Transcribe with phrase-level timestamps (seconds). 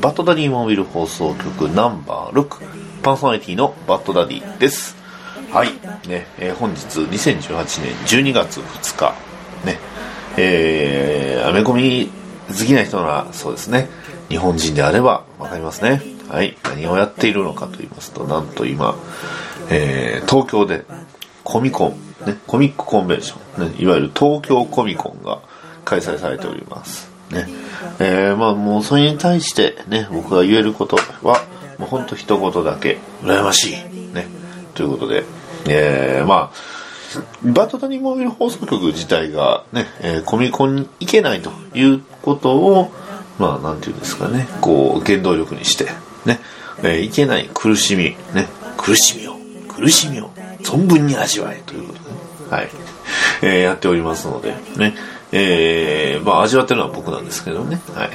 [0.00, 4.96] バッドダディモービル放送局ナンバー6パーソナリティのバッドダディです。
[5.50, 5.68] はい。
[6.08, 9.14] ね、えー本日2018年12月2日。
[9.64, 9.78] ね。
[10.36, 12.10] えー、アメコミ
[12.48, 13.88] 好きな人ならそうですね。
[14.28, 16.02] 日本人であればわかりますね。
[16.28, 16.56] はい。
[16.64, 18.96] 何をやっているのかと言いますとなんと今、
[19.70, 20.84] えー東京で
[21.42, 25.40] コミコン、ね、コミックコンベンション、ね、いわゆる東京コミコンが
[25.84, 27.15] 開催されております。
[27.30, 27.48] ね。
[27.98, 31.44] えーまあもうそれに対してね、僕が言えることは、
[31.78, 33.72] もうほんと一言だけ、羨ましい。
[34.14, 34.26] ね。
[34.74, 35.24] ということで、
[35.68, 42.92] えーまあ、バッドダニモービル放送局自体がね、えーコミコンに行けないということを、
[43.38, 45.86] まあなんていうんですかね、こう原動力にして、
[46.24, 46.40] ね、
[46.82, 49.36] えーいけない苦しみ、ね、苦しみを、
[49.68, 50.30] 苦しみを
[50.62, 52.16] 存分に味わえということで、ね、
[52.50, 52.68] はい、
[53.42, 54.94] えーやっておりますので、ね、
[55.32, 58.10] えーまあ味わってるのは僕なんですけどね、はい。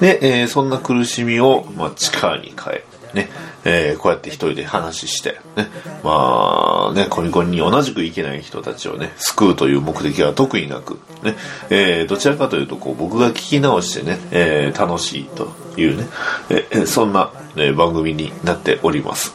[0.00, 3.30] で、えーそんな苦しみを、まあ力に変え、ね、
[3.64, 5.68] えーこうやって一人で話して、ね、
[6.02, 11.36] まあね、コミコンに同じく行けない人たちをね、救うという目的は特になく、ね、
[11.70, 16.08] えーどちらかというと、こう、僕が聞き直してね、えー楽しいというね、
[16.50, 19.34] えーそんな、えー番組になっております。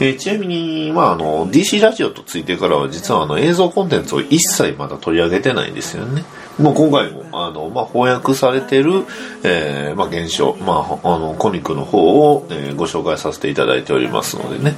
[0.00, 6.24] えーちなみに、まあ、あの、DC ラジオとついてからは、実はあの、映像コンテンツを一切まだ取り上げてないんですよね。
[6.58, 9.04] もう今回も、あの、まあ、翻訳されてる、
[9.42, 14.76] えーまあ、現象、まあ、あの、コミックの方を、えーご紹介させていただいておりますのでね。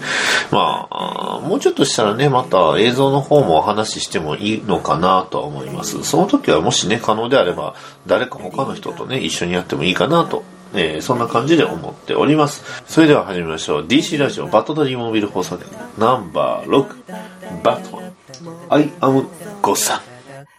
[0.50, 6.02] まあ、もうちょっとしたらね、また映像の方もお話ししてもいいのかなとは思います。
[6.04, 7.74] その時はもしね、可能であれば、
[8.06, 12.62] 誰か他の人とね、一緒にやってもいいかなとえーそんな感じで思っております。
[12.86, 13.86] それでは始めましょう。
[13.86, 15.66] DC ラジオバットダディモービル放送局
[15.98, 18.12] ナンバー6バットマン
[18.70, 19.26] I am
[19.62, 20.00] ゴッサン。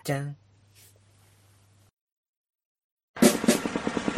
[0.04, 0.36] じゃん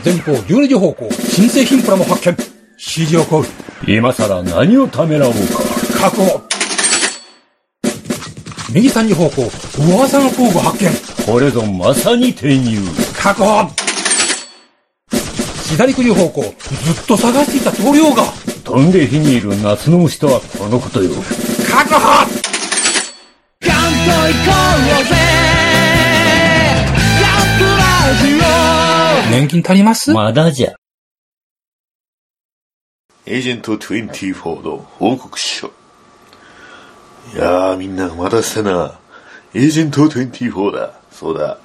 [0.04, 2.36] 前方12時方向、新製品プラも発見。
[2.72, 3.46] 指示を行う。
[3.88, 5.40] 今さら何をためらおうか。
[6.10, 6.42] 確保。
[8.74, 9.44] 右3時方向、
[9.78, 10.90] 噂の工具発見。
[11.26, 12.80] これぞまさに転入。
[13.16, 13.91] 確保。
[15.72, 16.54] 左9時方向、ずっ
[17.08, 18.26] と探していた棟梁が。
[18.64, 21.10] 飛んで火にいる夏の虫とはこのことよ。
[21.70, 22.00] 確保
[29.32, 30.12] 年金足ります？
[30.12, 30.74] まだじゃ。
[33.26, 35.68] エージェント24の報告書。
[37.34, 39.00] いやーみんなお待たせしたな。
[39.54, 41.00] エージェント24だ。
[41.12, 41.58] そうだ。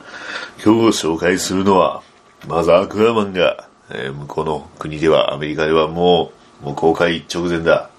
[0.64, 2.02] 今日紹介するのは、
[2.46, 6.32] まずアクアマンが、えー向こうの国では、アメリカではも
[6.62, 7.90] う、もう公開直前だ。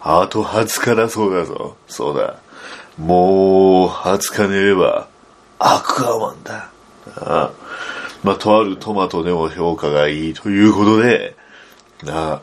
[0.00, 1.76] あと20日だそうだぞ。
[1.88, 2.36] そうだ。
[2.98, 5.08] もう20日寝れば、
[5.58, 6.70] アクアマンだ。
[7.16, 7.52] ああ
[8.22, 11.36] まあ、とあるトマトでも評価がいいということで、
[12.02, 12.42] なあ、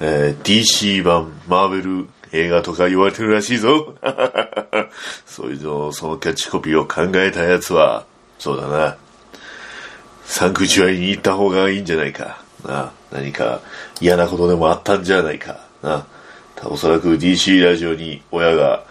[0.00, 3.94] えー DC 版マーベル映画とか言われてるらしいぞ。
[5.26, 8.04] そういうの、そのキャッチコピーを考えたやつは、
[8.38, 8.96] そうだな。
[10.24, 12.42] サンクチュアリに行った方がいいんじゃないか。
[12.64, 13.60] な何か
[14.00, 15.60] 嫌なことでもあったんじゃないか。
[15.82, 16.06] な
[16.64, 18.84] おそらく DC ラジオに親が、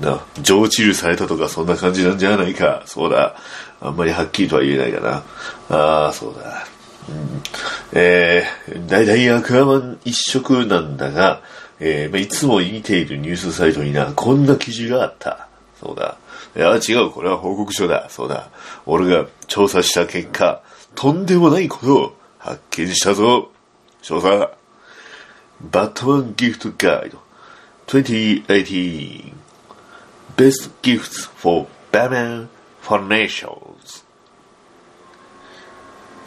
[0.00, 2.82] な、上治療されたとかそんな感じなんじゃないか。
[2.86, 3.36] そうだ。
[3.80, 5.76] あんまりはっきりとは言えないかな。
[5.76, 6.66] ああ、そうだ。
[7.08, 7.42] うん、
[7.92, 11.40] えー、大体アクアマン一色なんだが、
[11.78, 15.46] えーまあ、いつも見ているニュースサイトにな、こんな記事があった。
[15.80, 16.16] そうだ。
[16.56, 17.10] いや、違う。
[17.10, 18.08] これは報告書だ。
[18.08, 18.48] そうだ。
[18.86, 20.62] 俺が調査した結果、
[20.94, 23.50] とんでもないことを発見したぞ。
[24.00, 24.50] 調査。
[25.60, 27.18] バットマンギフトガイド
[27.86, 29.32] 2018
[30.36, 32.48] Best Gifts for Batman
[32.82, 34.04] Foundations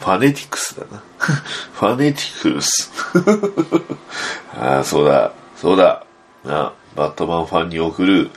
[0.00, 1.02] ファネティクスだな。
[1.74, 2.90] ファネティクス。
[4.58, 6.04] ああ、そうだ、そうだ。
[6.42, 8.30] な、バットマンファンに送る、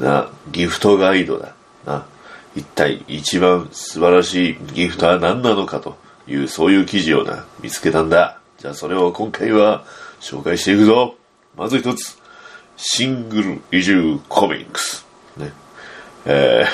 [0.00, 1.54] な、ギフトガイドだ。
[1.86, 2.06] な、
[2.56, 8.38] 一体一番素晴らしいギフトは何なのかという、そういう記事をな、見つけたんだ。
[8.58, 9.84] じゃあそれを今回は
[10.20, 11.14] 紹介していくぞ。
[11.56, 12.18] まず一つ、
[12.76, 15.06] シングル移住コミックス。
[15.36, 15.52] ね。
[16.26, 16.64] え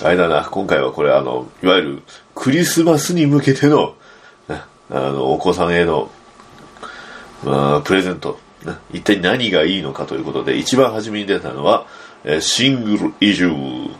[0.00, 2.02] ー、あれだな、今回はこれあの、いわゆる
[2.34, 3.94] クリスマスに向けての、
[4.48, 6.10] ねあの、お子さんへの
[7.44, 8.38] まあ、プレゼント、
[8.92, 11.86] 一体何がいいのかということで、一番初めに出たのは、
[12.24, 13.50] えシングル移住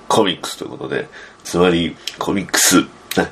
[0.08, 1.08] コミックスということで、
[1.44, 2.86] つまりコミックス、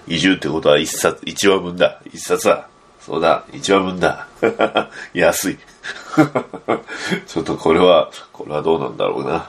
[0.07, 2.01] 移住ってことは一冊、一話分だ。
[2.13, 2.69] 一冊だ。
[3.01, 4.27] そうだ、一話分だ。
[5.15, 5.59] 安い。
[7.27, 9.49] ちょっとこれは、これはどうなんだろうな。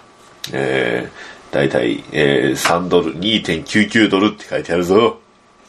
[0.53, 5.19] えー、だいたい、えー、3ドル、2.99ドルって書いてあるぞ。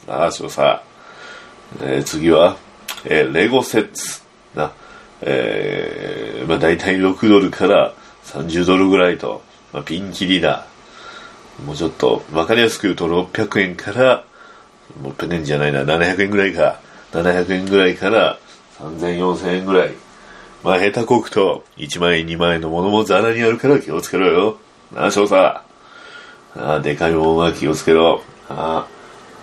[0.08, 0.80] ああ、少佐。
[1.80, 2.56] えー次は、
[3.04, 4.22] えーレゴセッツ。
[4.54, 4.72] な。
[5.22, 7.94] えー、まあ大体6ドルから
[8.26, 9.42] 30ドルぐらいと、
[9.72, 10.66] まあ、ピンキリだ。
[11.64, 14.24] もうちょっと、わかりやすく言うと600円から、
[15.00, 16.80] もう600円じゃないな、700円ぐらいか。
[17.12, 18.38] 700円ぐらいから
[18.78, 19.92] 3000、4000円ぐらい。
[20.62, 24.58] まあ下手こくと、1万円、2万円のものもザラにあるから気をつけろよ。
[24.92, 25.34] なあ、少佐。
[25.34, 25.64] あ
[26.54, 28.22] あ、でかいもんは気をつけろ。
[28.48, 28.88] ああ、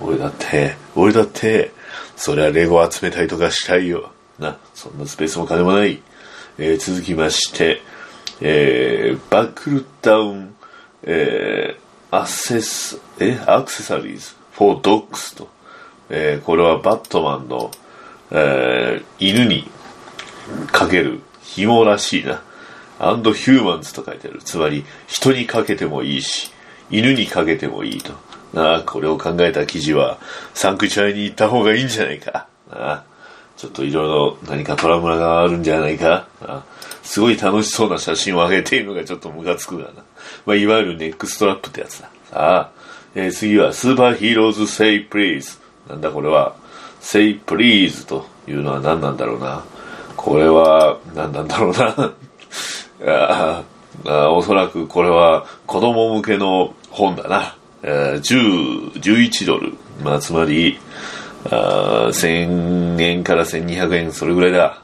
[0.01, 1.71] 俺だって、俺だって、
[2.15, 4.11] そりゃレゴ集めたりとかしたいよ。
[4.37, 6.01] な、そんなスペースも金もない。
[6.57, 7.81] えー続きまして、
[8.41, 10.55] えーバックルダウン、
[11.03, 15.47] えーアセス、え、アクセサリーズ、for dogs と。
[16.09, 17.71] えーこれはバットマンの、
[18.31, 19.69] えー犬に
[20.71, 22.41] かける紐らしいな。
[22.99, 24.41] アンドヒューマンズと書いてある。
[24.43, 26.51] つまり、人にかけてもいいし、
[26.89, 28.11] 犬にかけてもいいと。
[28.53, 30.17] なあ、これを考えた記事は、
[30.53, 32.47] サンクチュアに行った方がいいんじゃないか。
[32.69, 33.03] なあ、
[33.59, 36.27] ちょっといろいろ何かトラブルがあるんじゃないか？
[37.03, 39.89] すごい楽しそうな写真を上げているのがちょっとムカつくがな。
[40.45, 42.09] まあ、いわゆるネックストラップってやつだ。
[42.31, 42.71] さあ、
[43.15, 45.57] えー次は、 Super Heroes Say Please。
[45.89, 46.55] なんだこれは、
[47.01, 49.61] Say Please というのは何なんだろうな？
[50.15, 52.13] これは、何なんだろうな？
[53.05, 53.63] あ
[54.05, 57.55] あおそらくこれは子供向けの本だな。
[57.83, 59.73] えー10、11ドル。
[60.01, 60.79] まあ、つまり、
[61.45, 64.81] あ1000円から1200円、それぐらいだ。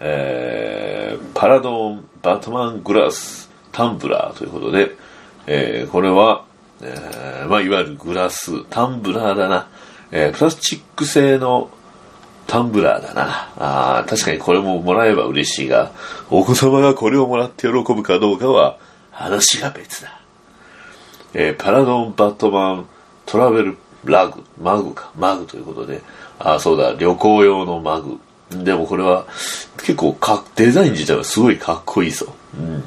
[0.00, 4.96] えーパラドン・バットマン・グラス・タンブラーということで、
[5.46, 6.44] えーこれは、
[6.82, 9.68] えーまあ、いわゆるグラス、タンブラーだな。
[10.10, 11.70] えープラスチック製の
[12.46, 13.50] タンブラーだな。
[13.56, 15.92] あ確かにこれももらえば嬉しいが、
[16.30, 18.78] お子様がこれをもらって喜ぶかどうかは
[19.10, 20.20] 話が別だ。
[21.34, 22.88] えーパラドンバットマン
[23.26, 26.02] トラベルラグ、マグか、マグということで、
[26.38, 28.18] あーそうだ、旅行用のマグ。
[28.50, 29.26] でもこれは
[29.78, 32.32] 結構かデザイン自体はすごいかっこいいぞ。
[32.58, 32.84] うん。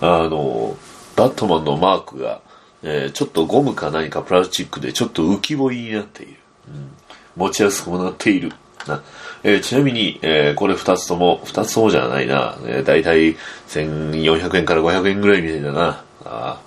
[0.00, 0.76] あの、
[1.16, 2.40] バットマンのマークが、
[2.82, 6.34] えーちょっとゴムか何かプラスチックでちょっと浮き彫りになっている。
[6.68, 6.90] うん
[7.36, 8.52] 持ちやすくなっている。
[8.86, 9.00] な
[9.44, 12.58] えーちなみに、えーこれ二つとも、二つともじゃないな。
[12.66, 13.36] えー、だいたい
[13.68, 16.04] 1400円から500円ぐらいみたいだな。
[16.24, 16.60] あ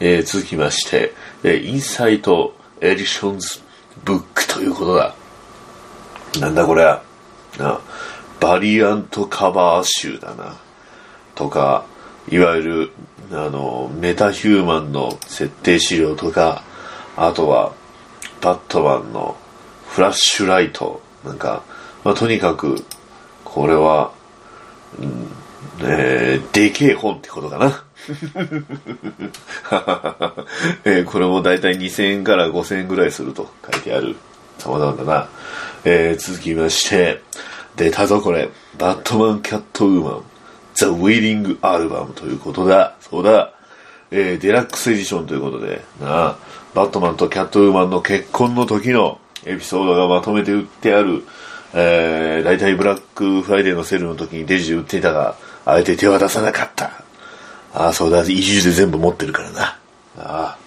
[0.00, 1.14] えー続きまして、
[1.44, 3.60] えーインサイトエディションズ
[4.04, 5.14] ブックということだ。
[6.40, 6.84] なんだこれ。
[7.58, 7.80] な
[8.40, 10.56] バリアントカバー集だな。
[11.36, 11.86] とか、
[12.28, 12.92] いわゆる、
[13.30, 16.64] あの、メタヒューマンの設定資料とか、
[17.16, 17.72] あとは、
[18.40, 19.36] バットマンの
[19.88, 21.62] フラッシュライト、なんか、
[22.02, 22.84] まあ、とにかく、
[23.44, 24.10] これは、
[24.98, 25.28] うん
[25.80, 27.84] えーでけえ本ってことかな。
[30.84, 34.16] えーこれもだいたい2000円から5000円ぐらいすると書いてある。
[34.58, 35.28] 様々だな。
[35.84, 37.22] えー続きまして、
[37.76, 38.48] 出たぞこれ。
[38.78, 40.22] バットマンキャットウーマン。
[40.74, 42.94] ザ・ウィーリング・アルバムということだ。
[43.00, 43.52] そうだ。
[44.10, 46.36] えーデラックスエディションということで、なあ、
[46.74, 51.24] バットマンとキャットウーマンの結婚の時のエピソードがまとめて売ってある、
[51.74, 57.01] えー、大体ブラックフライデーのセールの時にデジで売っていたが、あえて手は出さなかった。
[57.74, 59.62] ああ、そうだ、移住で全部持ってるからな。
[59.64, 59.78] あ
[60.18, 60.58] あ、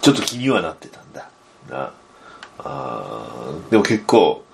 [0.00, 1.28] ちょっと気にはなってたんだ。
[1.70, 1.92] あ
[2.58, 4.44] あでも結構、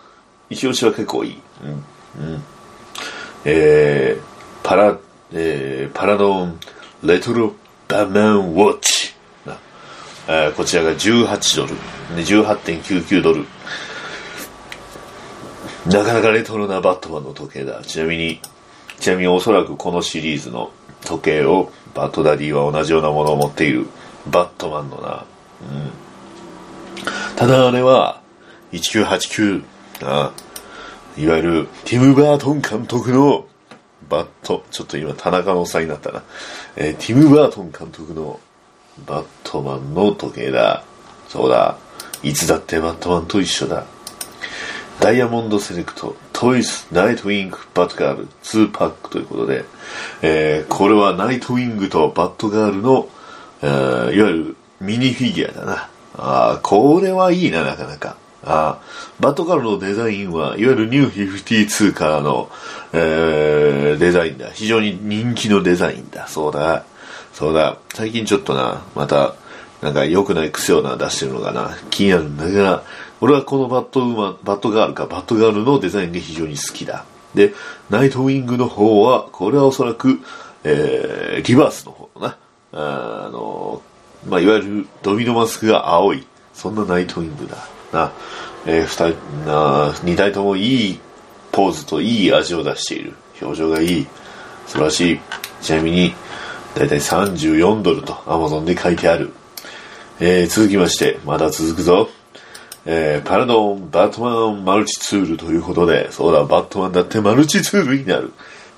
[0.50, 1.38] 一押しは結構いい。
[1.64, 2.24] うん。
[2.24, 2.42] うん。
[3.44, 4.98] えー、パラ、
[5.32, 6.58] えー、パラドン
[7.02, 7.54] レトロ
[7.88, 9.14] バマンウォッチ。
[9.46, 9.58] な
[10.28, 11.74] えこちらが18ドル。
[11.74, 13.46] ね18.99ドル。
[15.86, 17.82] なかなかレトロなバットマンの時計だ。
[17.82, 18.40] ちなみに、
[19.00, 20.70] ちなみにおそらくこのシリーズの
[21.04, 23.86] 時計をバットダディは同じようなものを持っている
[24.30, 25.24] バットマンのな。
[27.36, 28.20] ただあれは、
[28.72, 29.64] 1989、
[30.02, 30.32] あ
[31.16, 33.46] いわゆるティム・バートン監督の
[34.08, 36.22] バット、ちょっと今田中の差になったな。
[36.76, 38.40] えーティム・バートン監督の
[39.06, 40.84] バットマンの時計だ。
[41.28, 41.76] そうだ。
[42.22, 43.84] いつだってバットマンと一緒だ。
[45.00, 49.64] Diamond Select、Toys、ナイトウィング、バットガール、2パックということで、
[50.22, 53.08] えーこれはナイトウィングとバットガールの、
[53.62, 55.88] えーいわゆるミニフィギュアだな。
[56.18, 58.16] あこれはいいな、なかなか。
[58.42, 58.80] あ
[59.20, 62.50] バットガールのデザインはいわゆる New 52からの、
[62.92, 64.50] えー、デザインだ。
[64.50, 66.26] 非常に人気のデザインだ。
[66.26, 66.84] そうだ。
[67.32, 67.76] そうだ。
[67.94, 69.36] 最近ちょっとな、また、
[69.80, 71.76] なんか良くない癖をな、出してるのかな。
[71.90, 72.82] 気になるんだが、
[73.22, 77.04] 俺はこのバットウーマン、バットガールか、バットガールのデザインが非常に好きだ。
[77.36, 77.54] で、
[77.88, 80.18] ナイトウィングの方は、これはおそらく、
[80.64, 82.36] えー、リバースの方な。
[82.72, 83.80] あの、
[84.26, 86.26] まあ、いわゆるドミノマスクが青い。
[86.52, 87.58] そんなナイトウィングだ。
[87.92, 88.12] な、
[88.66, 91.00] えー、二人、な、二体ともいい
[91.52, 93.12] ポーズといい味を出している。
[93.40, 94.06] 表情がいい。
[94.66, 95.20] 素晴らしい。
[95.60, 96.12] ちなみに、
[96.74, 99.32] だいたい34ドルと Amazon で書いてある。
[100.18, 102.08] えー、続きまして、まだ続くぞ。
[102.84, 108.32] えー、パラドン、バットマン、マルチツールということで、そうだ、バットマンだってマルチツールになる。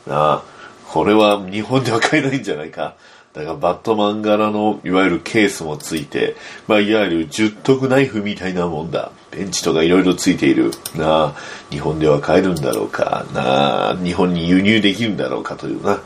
[0.06, 0.42] なあ、
[0.88, 2.94] これは日本では買えないんじゃないか。
[3.34, 6.36] だからバットマン柄のいわゆるケースもついて、
[6.68, 9.10] まあ、いわゆる十徳ナイフみたいなもんだ。
[9.32, 10.70] ベンチとかいろいろついている。
[10.94, 11.34] なあ、
[11.68, 13.26] 日本では買えるんだろうか。
[13.34, 16.00] なあ、日本に輸入できるんだろうかというな。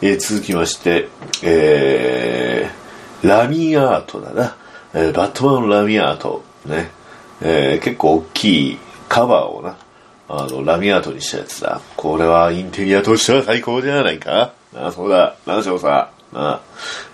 [0.00, 1.08] えー、続きまして、
[1.44, 4.56] えー、ラミアートだな。
[4.92, 6.42] えー、バットマンラミアート。
[6.66, 6.90] ね。
[7.42, 9.76] えー、結構大きいカバーをな、
[10.28, 11.80] あの、ラミアートにしたやつだ。
[11.96, 14.52] これはインテリアとしては最高じゃないか。
[14.74, 15.36] あ、そうだ。
[15.46, 16.10] 何しろさ。
[16.32, 16.60] まあ、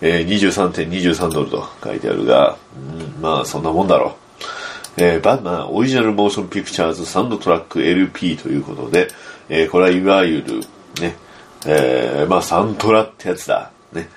[0.00, 4.16] えー、23.23ドルと書いてあるが、うん、まあ、そんなもんだろ
[4.96, 5.00] う。
[5.00, 9.08] えー、バンマンオリジナルモーションピクチャーズサウンドトラック LP ということで、
[9.48, 10.60] えー、これはいわゆる、
[11.00, 11.16] ね、
[11.66, 13.70] えー、まあ、サントラってやつだ。
[13.92, 14.08] ね、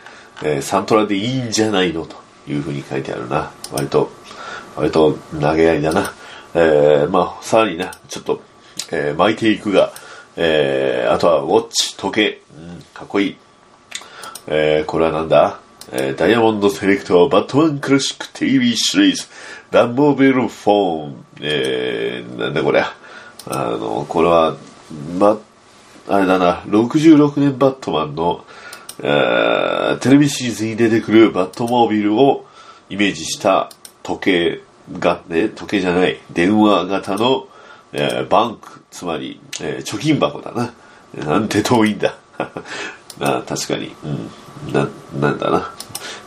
[0.43, 2.05] えー、サントラでいいんじゃないの？
[2.05, 2.15] と
[2.47, 3.51] いうふうに書いてあるな。
[3.71, 4.11] 割と、
[4.75, 6.13] 割と投げ合いだな。
[6.53, 8.41] えー、まあ、さらにな、ちょっと、
[8.91, 9.91] えー、巻いていくが、
[10.35, 13.37] えー、あとはウォッチ、時計、うん、かっこいい。
[14.47, 15.59] えー、これはなんだ？
[15.93, 19.23] えー、ダイヤモンドセレクトバットマンクラシック TV シリーズ。
[19.71, 22.93] ダンボーベルフォーンえー、なんだこれあ
[23.47, 24.55] の、これは、
[25.17, 25.37] ま、
[26.07, 28.45] あれだな、66年バットマンの、
[29.01, 32.45] えー、テレビシリーズに出てくるバットモービルを
[32.89, 33.69] イメージした
[34.11, 34.61] 時計
[34.99, 37.47] が、ね、時計じゃない、電話型の、
[37.93, 40.73] えー、バンク、つまり、えー、貯金箱だな。
[41.25, 42.15] なんて遠いんだ。
[43.19, 44.87] あ確かに、うん、な、
[45.19, 45.71] なんだな。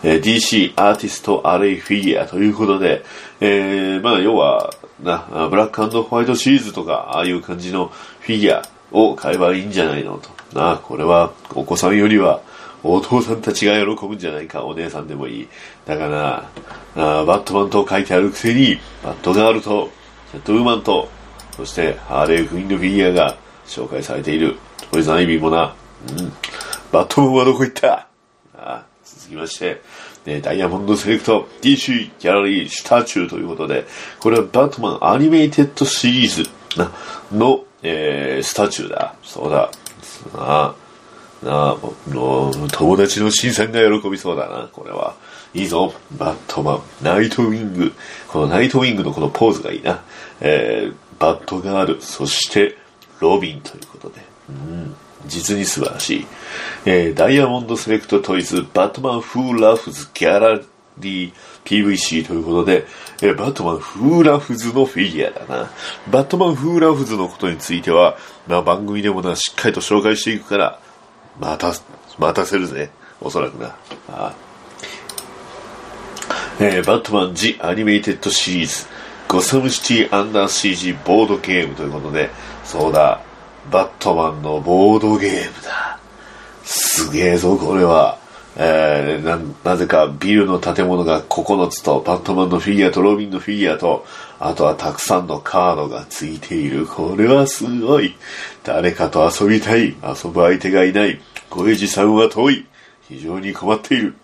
[0.02, 3.04] えー、DC アーティストアレイフィギュアということで、
[3.40, 4.72] えー、まあ、要は、
[5.02, 8.62] な、ブラックホワイトシリーズとか、ああいう感じのフィギュア
[8.92, 10.20] を買えばいいんじゃないの
[10.52, 10.58] と。
[10.58, 12.40] な、これは、お子さんよりは、
[12.84, 15.48] お父さんたちが喜ぶんじゃないか、お姉さんでもいい。
[15.86, 16.50] だから、
[16.96, 19.90] あバットマンと書いてあるくせに、バットガールと、
[20.30, 21.08] キャットウーマンと、
[21.56, 24.56] そしてハーレークイーンのフィギュアが紹介されている。
[24.90, 25.74] トイザンイビもな、
[26.08, 26.32] うん、
[26.92, 28.06] バットマンはどこ行った？
[28.56, 29.80] あ続きまして、
[30.26, 33.86] ね、 Diamond Select DC ギャラリーシュタチューということで、
[34.20, 36.50] これはバットマン Animated Series
[37.32, 39.14] の、えー、 statue だ。
[39.22, 39.70] そうだ。
[40.34, 40.74] あ
[41.44, 45.14] の友達の新さんが喜びそうだな、これは。
[45.54, 47.92] いいぞ、バットマン、ナイトウィング。
[48.28, 50.02] このナイトウィングのこのポーズがいいな。
[50.40, 52.76] えー、バットガール、そして
[53.20, 54.20] ロビンということで。
[54.48, 54.96] うん
[55.26, 56.26] 実に素晴らしい。
[56.84, 61.32] えー、 Diamond Select Toys、 Batman Who Laughs Gallery
[61.64, 62.86] PVC ということで、
[63.22, 65.70] えー、 Batman Who Laughs のフィギュアだな。
[66.10, 70.78] Batman Who Laughs のことについては、まあ、番組でもな、しっかりと紹介していくから、
[71.38, 71.72] また、
[72.18, 72.90] 待たせるぜ。
[73.20, 73.74] おそらくな。
[74.08, 74.34] あ
[76.60, 78.86] えー、 Batman The Animated Series、
[79.28, 82.30] Gotham City Under Siege ボードゲームということで、
[82.64, 83.20] そうだ、
[83.70, 85.98] バットマンのボードゲームだ。
[86.62, 88.18] すげえぞ、これは。
[88.56, 94.06] えー、な、なぜかビルの建物が9つと、バットマンのフィギュアとロビンのフィギュアと、
[94.40, 96.86] あとはたくさんのカードがついている。
[96.86, 98.14] これはすごい。
[98.62, 99.88] 誰かと遊びたい。
[100.02, 101.20] 遊ぶ相手がいない。
[101.50, 102.66] 小エジさんは遠い。
[103.08, 104.14] 非常に困っている。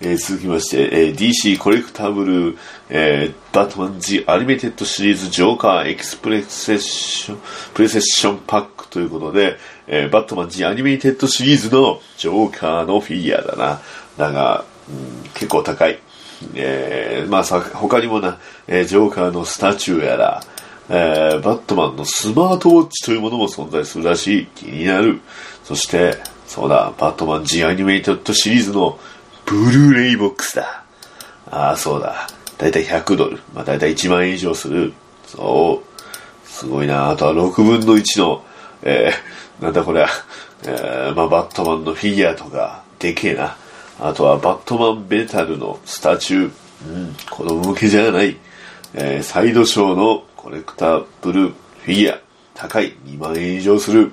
[0.00, 7.38] えー、続きまして、えー、DC コレクタブル、えー、バットマン G アニメテッドシリーズジョーカーエクスプレセッション、
[7.74, 9.56] プレセッションパックということで、
[9.88, 13.80] えー、バットマン G アニメテッドシリーズのジョーカーのフィギュアだな。
[14.16, 15.98] だが、うん、結構高い。
[16.54, 20.42] えー、まあさ、他にもな、えー、ジョーカーの statue やら、
[20.90, 24.46] えー、バットマンのスマートウォッチというものも存在するらしい。
[24.46, 25.20] 気になる。
[25.64, 26.16] そして、
[26.46, 28.98] そうだ、バットマン G アニメイテッドシリーズの
[29.44, 30.84] ブルーレイボックスだ。
[31.50, 32.28] ああ、そうだ。
[32.56, 33.38] だいたい100ドル。
[33.54, 34.92] まあ、だいたい1万円以上する。
[35.26, 36.48] そう。
[36.48, 37.10] すごいな。
[37.10, 38.44] あとは6分の1の、
[38.82, 40.06] えー、なんだこれ。
[40.64, 43.56] えー、まあ、バットマンのフィギュアとか、でけえな。
[44.00, 46.52] あとはバットマンベタルのスタチュー。
[46.86, 48.36] うん、子供向けじゃない。
[48.94, 52.20] えーサイドショーのコレクタブルフィギュア、
[52.54, 54.12] 高い2万円以上する。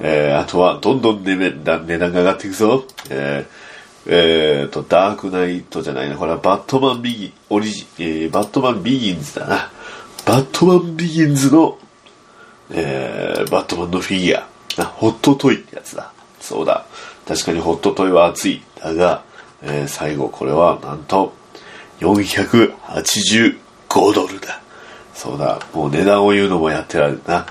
[0.00, 2.84] えーあとは、どんどん値段値段が上がっていくぞ。
[3.10, 3.68] えー
[4.10, 6.16] えーと、ダークナイトじゃないな。
[6.16, 9.70] これはバットマンビギン、オリジ、えーバットマンビギンズだな。
[10.24, 11.78] バットマンビギンズの、
[12.70, 14.48] えーバットマンのフィギュア。
[14.78, 16.10] あホットトイってやつだ。
[16.40, 16.86] そうだ。
[17.28, 18.62] 確かにホットトイは熱い。
[18.82, 19.22] だが、
[19.62, 21.34] えー最後これはなんと、
[22.00, 23.58] 485
[24.14, 24.62] ドルだ。
[25.14, 25.60] そうだ。
[25.74, 27.46] もう値段を言うのもやってられるな。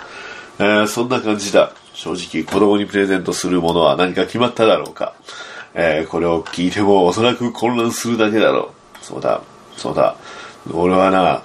[0.60, 1.74] えーそんな感じだ。
[1.94, 5.14] 正直子供にプレゼントするものは何か決まっただろうか。
[5.76, 9.06] えーこれを聞いてもおそらく混乱するだけだろう。
[9.06, 9.42] そうだ。
[9.76, 10.16] そうだ。
[10.74, 11.44] 俺はな、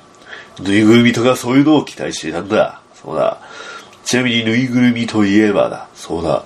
[0.60, 2.80] ぬいぐるみとかそういうのを期待していたんだ。
[2.94, 3.38] そうだ。
[4.04, 5.88] ちなみにぬいぐるみといえばだ。
[5.94, 6.44] そうだ。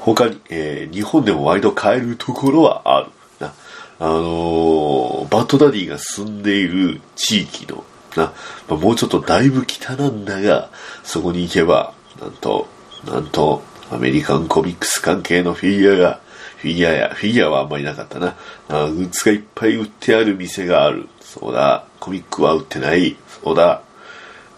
[0.00, 3.10] 他に、えー日本でも割と買えるところはある。
[3.38, 3.52] な。
[3.98, 7.84] あのーバッドダディが住んでいる地域の、
[8.16, 8.32] な、
[8.68, 10.70] まあもうちょっとだいぶ北なんだが、
[11.04, 12.66] そこに行けば、なんと、
[13.06, 16.20] なんと、アメリカンコミックス関係のフィギュアが、
[16.56, 18.36] フィギュアや、フィギュアはあんまりなかったな。
[18.68, 21.08] あグッズがいっぱい売ってある店がある。
[21.20, 21.84] そうだ。
[21.98, 23.16] コミックは売ってない。
[23.42, 23.82] そうだ。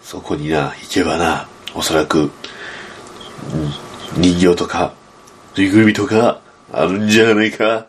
[0.01, 2.29] そこにな、行けばな、おそらく、うん
[4.21, 4.93] 人形とか、
[5.55, 6.41] ぬいぐるみとか、
[6.71, 7.87] あるんじゃないか。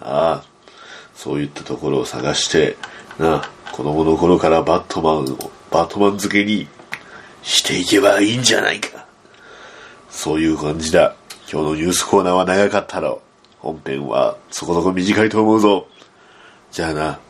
[0.00, 0.44] ああ、
[1.14, 2.76] そういったところを探して、
[3.18, 6.66] な、子供の頃からバットマンを、バットマン漬けに
[7.42, 9.06] していけばいいんじゃないか。
[10.10, 11.14] そういう感じだ。
[11.50, 13.44] 今日のニュースコーナーは長かったろう。
[13.58, 15.86] 本編はそこそこ短いと思うぞ。
[16.72, 17.20] じゃあな、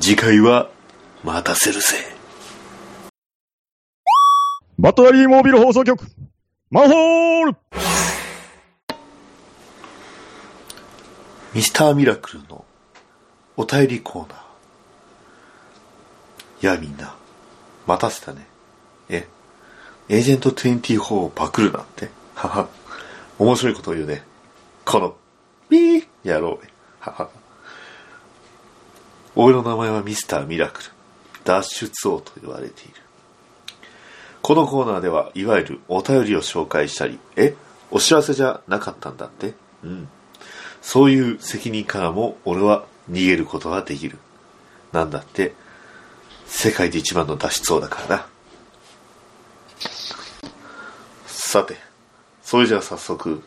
[0.00, 0.68] 次回は
[1.22, 1.96] 待たせるぜ。
[4.78, 6.04] バットダディモービル放送局、
[6.70, 7.56] マンホール
[11.54, 12.64] ミスターミラクルの
[13.56, 14.38] お便りコーナー。
[16.62, 17.14] いやみんな、
[17.86, 18.46] 待たせたね。
[19.08, 19.26] え、
[20.08, 22.10] エージェント24をパクるなんて？
[22.34, 22.68] はは。
[23.38, 24.22] 面白いことを言うね。
[24.84, 25.16] この、
[25.68, 26.70] ピーやろうね。
[27.00, 27.28] はは。
[29.34, 30.90] 俺の名前はミスターミラクル。
[31.44, 32.94] 脱出王と言われている。
[34.40, 37.54] このコーナーでは、いわゆるお便りを紹介したり、え、
[37.90, 39.54] お知らせじゃなかったんだって？
[39.84, 40.08] うん。
[40.82, 44.18] そういう責任からも俺は逃げることができる。
[44.92, 45.54] なんだって、
[46.46, 48.26] 世界で一番の脱出王だからな。
[51.26, 51.76] さて、
[52.42, 53.42] それじゃあ早速、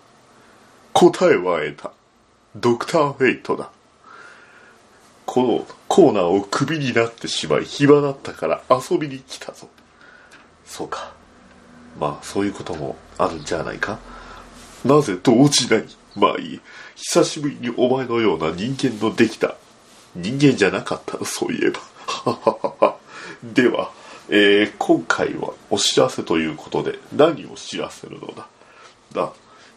[0.93, 1.91] 答えは得た。
[2.55, 3.69] ドクターフェイトだ。
[5.25, 9.67] このコーナーをクビになってしまい暇だったから遊びに来たぞ。
[10.65, 11.13] そうか。
[11.99, 13.99] まあ、そういうこともあるんじゃないか。
[14.85, 16.61] なぜ動じないまあいい。
[16.95, 19.55] 久しぶりにお前のような人間のできた。
[20.15, 22.95] 人間じゃなかったの、そういえば。
[23.43, 23.91] では、
[24.29, 28.47] えー今回はお知らせということで何を知らせるのだ？
[29.13, 29.33] だ、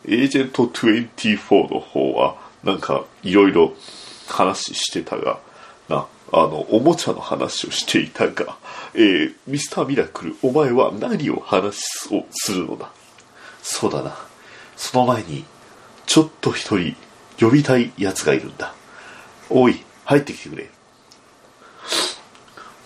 [0.06, 3.74] エージェント24の方は、なんかいろいろ
[4.28, 5.38] 話してたが、
[5.88, 8.56] な、あの、おもちゃの話をしていたが、
[8.94, 12.90] えーミスターミラクル、お前は何を話をするのだ？
[13.62, 14.16] そうだな。
[14.76, 15.44] その前に、
[16.08, 16.96] ちょっと一人
[17.38, 18.74] 呼びたい奴がいるんだ。
[19.50, 20.70] おい、入ってきてくれ。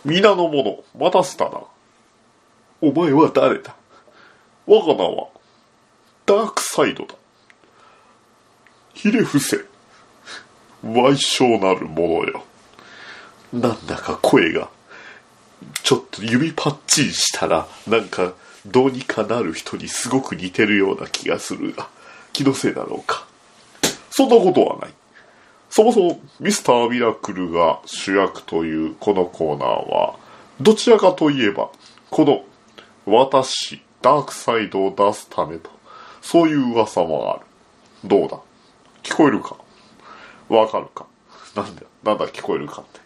[0.04, 1.60] 皆の者、待たせたな。
[2.80, 3.76] お前は誰だ？
[4.66, 5.28] 我が名は、
[6.26, 7.14] ダークサイドだ。
[8.92, 9.58] ひれ伏せ。
[10.82, 12.44] 歪小なるものよ。
[13.52, 14.68] なんだか声が、
[15.84, 18.32] ちょっと指パッチンしたら、なんか、
[18.66, 21.88] どうにかなる人にすごく似てるような気がするが、
[22.32, 23.26] 気のせいだろうか。
[24.10, 24.90] そんなことはない。
[25.70, 30.16] そもそもミスターミラクルが主役というこのコーナーは、
[30.60, 31.70] どちらかといえば、
[32.10, 32.44] この
[33.06, 35.70] 私、ダークサイドを出すためと、
[36.20, 37.46] そういう噂もある。
[38.04, 38.38] どうだ？
[39.02, 39.56] 聞こえるか？
[40.48, 41.06] わかるか？
[41.54, 43.00] なんだ、なんだ聞こえるかって。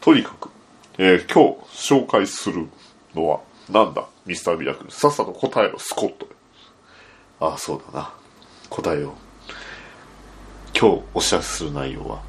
[0.00, 0.50] とにかく、
[0.98, 2.68] えー今日紹介する
[3.14, 4.06] のは、なんだ？
[4.26, 4.90] ミスターミラクル。
[4.90, 6.28] さっさと答えろ、スコット。
[7.40, 8.12] ああ、そうだな。
[8.70, 9.12] 答えよう。
[10.78, 12.22] 今日お知らせする内容は、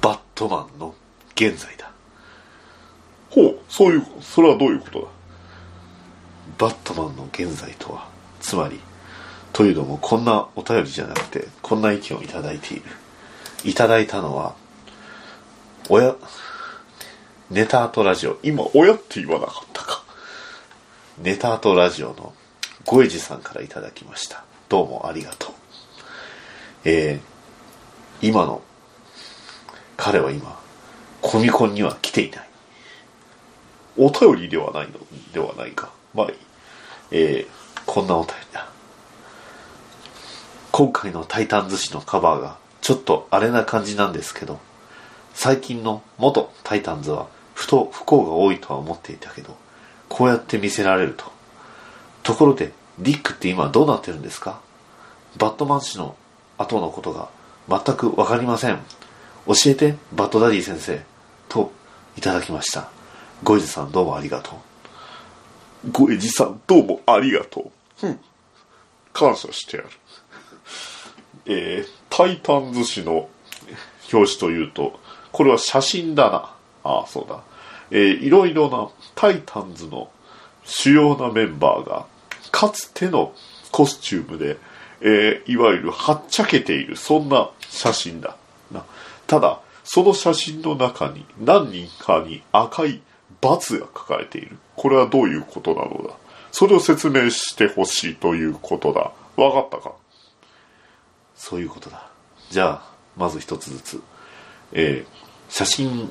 [0.00, 0.94] バットマンの
[1.34, 1.90] 現在だ。
[3.30, 5.06] ほう、そういう、それはどういうことだ？
[6.58, 8.08] バットマンの現在とは、
[8.40, 8.80] つまり、
[9.52, 12.84] というのもこんなお便りじゃなくて、こんな意見をいただいている。
[13.64, 14.54] いただいたのは、
[15.88, 16.16] 親、
[17.50, 20.02] ネタアートラジオ、今、親って言わなかったか。
[21.18, 22.32] ネタアートラジオの
[22.90, 24.44] ゴエジさんからいただきました。
[24.70, 25.52] どうもありがとう。
[26.86, 28.62] えー、今の、
[29.98, 30.58] 彼は今、
[31.20, 32.48] コミコンには来ていない。
[33.98, 34.94] お便りではないの
[35.34, 35.90] ではないか。
[36.14, 36.36] まあいい、
[37.10, 38.70] えー、こんなお便りだ。
[40.72, 44.58] 今回のタイタン寿司のカバーがちょっとあれな感じなんですけど、
[45.34, 49.54] 最近の元タイタンズはふと不幸が多いとは思っていたけど、
[50.08, 51.36] こうやって見せられると。
[52.22, 54.60] ところで、ディックって今どうなってるんですか？
[55.36, 56.16] バットマン氏の
[56.56, 57.28] 後のことが
[57.68, 58.78] 全くわかりません。
[59.46, 61.00] 教えて、バットダディ先生。
[61.48, 61.72] と、
[62.16, 62.90] いただきました。
[63.42, 64.50] ゴイズさんどうもありがと
[65.84, 65.90] う。
[65.92, 67.70] ゴイジさんどうもありがとう。
[68.00, 68.18] ふん。
[69.12, 69.88] 感謝してやる。
[71.46, 73.28] えー、タイタン寿司の
[74.12, 74.98] 表紙というと、
[75.30, 76.54] これは写真だな。
[76.84, 77.40] ああ、そうだ。
[77.90, 80.10] えー、いろいろなタイタンズの
[80.64, 82.06] 主要なメンバーが、
[82.58, 83.32] かつての
[83.70, 84.56] コスチュームで、
[85.00, 88.36] えーいわゆるはっちゃけている、そんな写真だ。
[88.72, 88.84] な
[89.28, 93.00] ただ、その写真の中に何人かに赤い
[93.40, 94.58] ×が書かれている。
[94.74, 96.14] これはどういうことなのだ
[96.50, 99.12] それを説明してほしいということだ。
[99.36, 99.92] わかったか？
[101.36, 102.10] そういうことだ。
[102.50, 104.02] じゃあ、まず一つずつ。
[104.72, 106.10] えー写真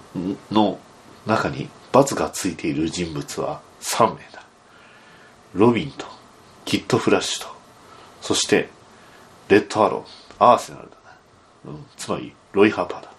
[0.49, 0.79] の
[1.27, 4.43] 中に×がついている人物は3名だ。
[5.53, 6.07] ロビンと、
[6.67, 7.49] キッドフラッシュと、
[8.21, 8.67] そして、
[9.47, 10.97] レッドアロー、アーセナルだ
[11.65, 11.71] な。
[11.71, 13.09] うん、つまり、ロイ・ハーパーだ。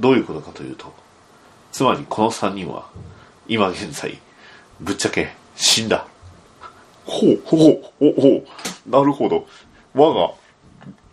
[0.00, 0.90] どういうことかというと、
[1.72, 2.88] つまりこの3人は、
[3.46, 4.18] 今現在、
[4.80, 6.06] ぶっちゃけ死んだ。
[7.04, 7.60] ほう、ほう、
[7.98, 9.46] ほう、ほう、なるほど。
[9.92, 10.32] 我が、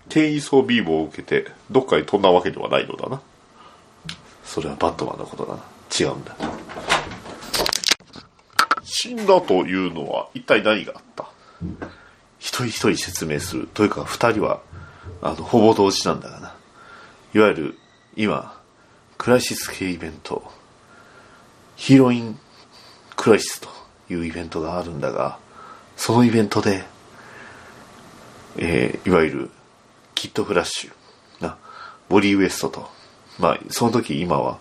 [0.05, 3.21] 転移装ビームを受けて、どっかに飛んだわけではないのだな。
[4.45, 5.63] それはバットマンのことだな。
[5.99, 6.33] 違うんだ。
[8.85, 11.29] 死んだというのは一体何があった？
[12.39, 13.67] 一人一人説明する。
[13.73, 14.61] というか二人は、
[15.21, 16.55] あの、ほぼ同時なんだがな。
[17.33, 17.79] いわゆる、
[18.15, 18.59] 今、
[19.17, 20.43] クライシス系イベント、
[21.75, 22.39] ヒーロイン
[23.15, 23.69] クライシスと
[24.09, 25.39] いうイベントがあるんだが、
[25.95, 26.85] そのイベントで、
[28.57, 29.49] えーいわゆる、
[30.15, 31.57] キッドフラッシュ、な、
[32.09, 32.89] ボリーウエストと、
[33.39, 34.59] まあ、その時今は、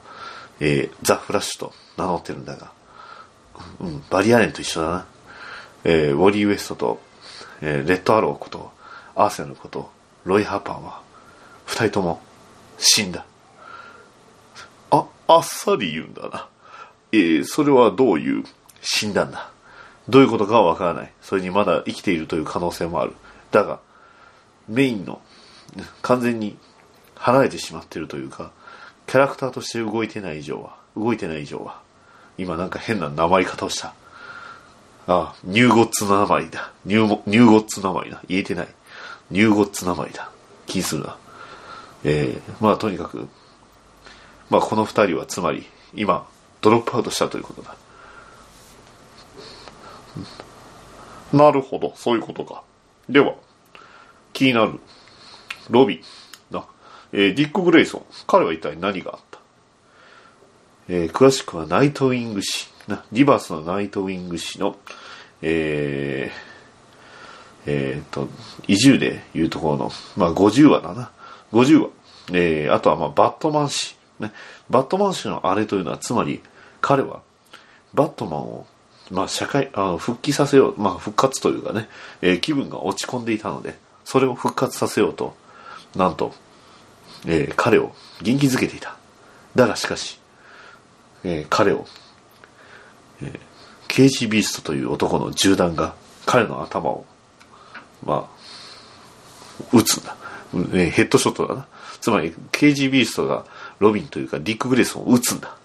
[0.61, 2.73] えーザ・フラッシュと名乗ってるんだが、
[3.81, 5.07] うん、バリアレンと一緒だな。
[5.89, 7.01] えーウォリー・ウエストと、
[7.61, 8.73] えーレッド・アローこと、
[9.15, 9.89] アーセナルこと、
[10.25, 11.01] ロイ・ハーパーは、
[11.65, 12.21] 二人とも
[12.77, 13.25] 死んだ。
[14.91, 16.49] あ、あっさり言うんだな。
[17.13, 18.45] えーそれはどういう
[18.83, 19.51] 死んだんだ。
[20.09, 21.13] どういうことかはわからない。
[21.23, 23.13] それにまだ生きているという可能性もある。
[23.53, 23.79] だが、
[24.69, 25.21] メインの、
[26.03, 26.59] 完全に
[27.15, 28.51] 離れてしまっているというか、
[29.07, 31.81] キャラクターとして動いてない以上は、動いてない以上は、
[32.39, 33.95] 今なんか変な名前方をした。
[35.09, 36.73] ああ、ニューゴッツの名前だ。
[36.85, 38.23] ニューニューゴッツ名前だ。
[38.29, 38.69] 言えてない。
[39.31, 40.31] ニューゴッツ名前だ。
[40.67, 41.17] 気にするな。
[42.05, 43.29] えー、まあとにかく、
[44.51, 46.27] まあこの二人はつまり、今、
[46.61, 47.77] ドロップアウトしたということだ。
[51.33, 52.63] なるほど、そういうことか。
[53.09, 53.35] では、
[54.33, 54.81] 気になる、
[55.71, 56.65] ロビン、な、
[57.13, 59.39] えーディック・グレイソン、彼は一体何があった？
[60.89, 62.69] えー詳しくはナイトウィング氏、
[63.13, 64.77] リバースのナイトウィング氏の、
[65.43, 66.57] えー、
[67.67, 68.29] えーと、
[68.69, 71.11] 移住でいうところの、まあ50話だな。
[71.53, 71.91] 50話。
[72.33, 73.97] えー、あとはまあバットマン氏。
[74.21, 74.33] ね。
[74.71, 76.41] バットマン氏のあれというのは、つまり、
[76.81, 77.21] 彼は、
[77.95, 78.67] バットマンを、
[79.11, 81.89] まあ社会、あの、復帰させよう、まあ復活というかね、
[82.23, 85.37] えー気分が落ち込んでいたので、それを復活させようと、
[85.97, 86.33] なんと、
[87.27, 88.97] えー彼を元気づけていた。
[89.57, 90.21] だがしかし、
[91.25, 91.87] えー彼を、
[93.23, 93.41] えー
[93.89, 95.95] ケージビーストという男の銃弾が
[96.27, 97.07] 彼の頭を、
[98.05, 100.17] まあ、撃つんだ。
[100.53, 101.67] ヘッドショットだな。
[102.01, 103.47] つまり、ケージビーストが
[103.79, 105.57] ロビンというかディック・グレイソンを撃つんだ。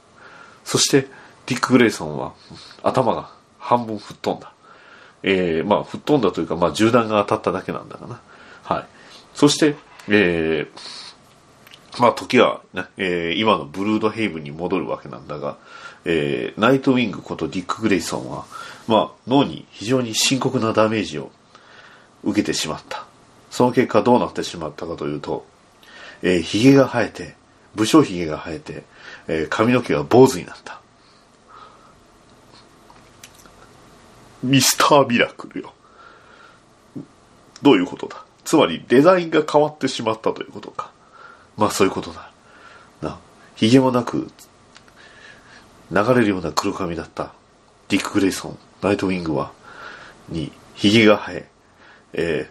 [0.64, 1.08] そして、
[1.48, 2.34] ディック・グレイソンは
[2.84, 4.54] 頭が半分吹っ飛んだ。
[5.24, 8.22] えーまあ、吹っ飛んだというか、まあ、銃弾が当たっただけなんだがな。
[8.64, 8.86] はい。
[9.34, 9.76] そして、
[10.08, 15.58] えーまあ、時は、ねえー今のブルードヘイブンに戻るわけなんだが、
[16.06, 18.46] えーナイトウィングことディック・グレイソンは、
[18.88, 21.32] まあ、脳に非常に深刻なダメージを
[22.24, 23.06] 受けてしまった。
[23.50, 25.46] その結果どうなってしまったかというと、
[26.22, 27.36] えー、髭が生えて、
[27.76, 28.84] 武将髭が生えて、
[29.28, 30.80] えー髪の毛が坊主になった。
[34.44, 35.74] ミスター・ミラクルよ。
[37.62, 38.24] どういうことだ？
[38.44, 40.90] つまりデザインが変わってしまったということか。
[41.58, 42.32] まあそういうことだ。
[43.02, 43.20] な、
[43.56, 44.32] 髭もなく、
[45.92, 47.34] 流れるような黒髪だった
[47.90, 49.52] ディック・グレイソン、ナイトウィングは、
[50.30, 51.50] に、髭が生え、
[52.14, 52.50] え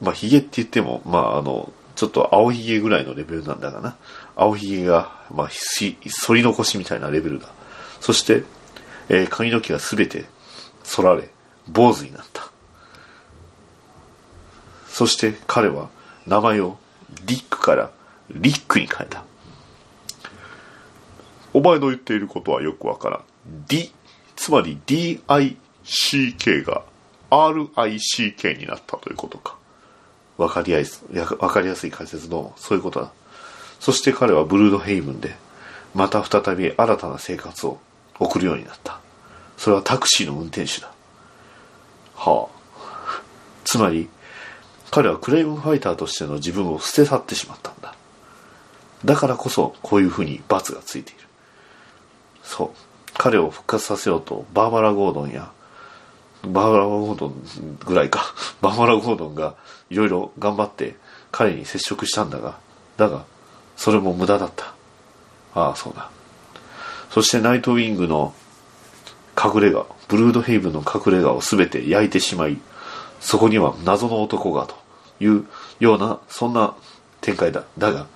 [0.00, 3.96] ー、まあ髭って言っても、まああの、ちょっと青髭ぐらいのレベルなんだがな。
[4.34, 7.48] 青髭が、まあ、ひ反り残しみたいなレベルだ。
[8.00, 8.44] そして、
[9.10, 10.24] えー髪の毛がすべて
[10.82, 11.28] 剃られ、
[11.68, 12.50] 坊主になった。
[14.88, 15.88] そして彼は
[16.26, 16.78] 名前を
[17.26, 17.90] ディックから
[18.30, 19.24] リックに変えた。
[21.52, 23.20] お前の言っていることはよくわからん。
[23.68, 23.92] D、
[24.36, 26.82] つまり DICK が
[27.30, 29.56] RICK になったということか。
[30.36, 33.12] わかりやすい、わかりやすい解説の、そういうことだ。
[33.78, 35.34] そして彼はブルードヘイブンで、
[35.94, 37.78] また再び新たな生活を
[38.18, 39.00] 送るようになった。
[39.56, 40.92] それはタクシーの運転手だ。
[42.14, 43.22] はあ。
[43.64, 44.08] つまり、
[44.90, 47.94] 彼はクレイムファイターとしての自分を捨て去ってしまったんだ。
[49.04, 51.29] だからこそ、こういうふうに罰がついている。
[52.42, 52.70] そう。
[53.14, 55.50] 彼を復活させようと、バーバラ・ゴードンや、
[56.42, 59.54] バーバラ・ゴードンぐらいか、 バーバラ・ゴードンが
[59.90, 60.96] いろいろ頑張って
[61.30, 62.58] 彼に接触したんだが、
[62.96, 63.24] だが、
[63.76, 64.72] それも無駄だった。
[65.54, 66.10] ああ、そうだ。
[67.10, 68.34] そしてナイトウィングの
[69.36, 72.58] 隠れ家、ブルードヘイブンの隠れ家を全て焼いてしまい、
[73.20, 74.76] そこには謎の男がと
[75.20, 75.46] いう
[75.78, 76.74] ような、そんな
[77.20, 77.64] 展開だ。
[77.78, 78.06] だが、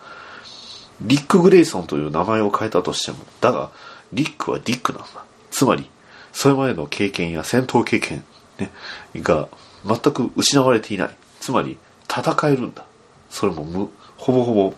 [1.00, 3.70] リック・グレイソンという名前を変えたとしても、だが、
[4.14, 5.24] リックはディックなんだ。
[5.50, 5.88] つまり、
[6.32, 8.24] それまでの経験や戦闘経験、
[8.58, 8.70] ね、
[9.16, 9.48] が
[9.84, 11.16] 全く失われていない。
[11.40, 12.84] つまり、戦えるんだ。
[13.30, 14.74] それも無、ほぼほぼ、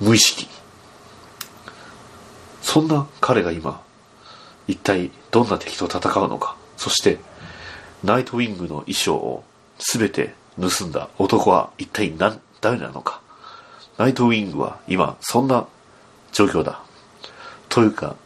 [0.00, 0.48] 無意識。
[2.62, 3.82] そんな彼が今、
[4.68, 6.56] 一体どんな敵と戦うのか。
[6.76, 7.18] そして、
[8.04, 9.44] ナイトウィングの衣装を
[9.78, 13.20] 全て盗んだ男は一体何、誰なのか。
[13.98, 15.66] ナイトウィングは今、そんな
[16.32, 16.80] 状況だ。
[17.70, 18.16] というか、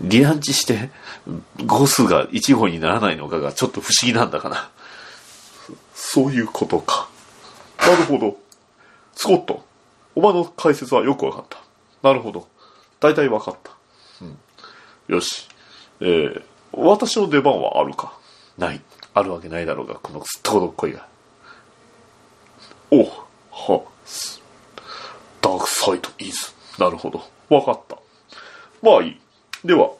[0.00, 0.90] 離反地して
[1.64, 4.70] 号数が1号にならないのかがちょっと不思議なんだかな。
[5.94, 7.08] そういうことか。
[7.78, 8.36] なるほど。
[9.14, 9.64] スコット、
[10.14, 11.58] お前の解説はよくわかった。
[12.02, 12.48] なるほど。
[13.00, 13.70] 大体わかった。
[14.22, 14.38] うん。
[15.14, 15.48] よし。
[16.00, 18.18] えー、私の出番はあるか
[18.58, 18.80] ない。
[19.14, 21.06] あるわけないだろうが、このすっとこどっこいが。
[22.90, 23.04] お
[23.50, 24.42] は、す
[25.40, 26.52] ダークサイドイズ。
[26.78, 27.22] なるほど。
[27.48, 27.98] わかった。
[28.82, 29.20] まあいい。
[29.64, 29.90] では、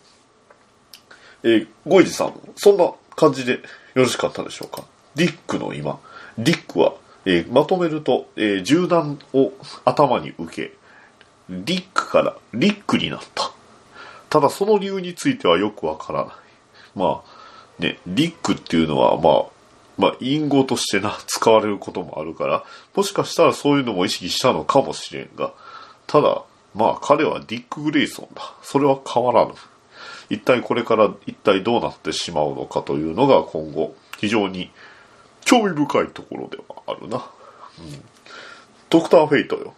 [1.43, 3.61] えー、ゴイジさん、そんな感じでよ
[3.95, 4.85] ろしかったでしょうか？
[5.15, 5.99] ディックの今、
[6.39, 9.53] ディックは、えーまとめると、えー銃弾を
[9.85, 10.73] 頭に受け、
[11.49, 13.53] ディックからリックになった。
[14.29, 16.35] ただその理由についてはよくわからない。
[16.95, 19.45] まあ、ね、リックっていうのは、まあ、
[19.99, 25.53] まあ、隠語としてな、使われることもあるから、もしかしたらそういうのも意識したのかもしれんが、
[26.07, 26.43] ただ、
[26.77, 28.55] まあ彼はディック・グレイソンだ。
[28.63, 29.55] それは変わらぬ。
[30.29, 34.71] 一体これから一体どうなってしまうのかというのが今後非常に
[35.45, 37.19] 興味深いところではあるな。
[37.79, 38.05] うん、
[38.91, 39.75] ドクター・フェイトよ。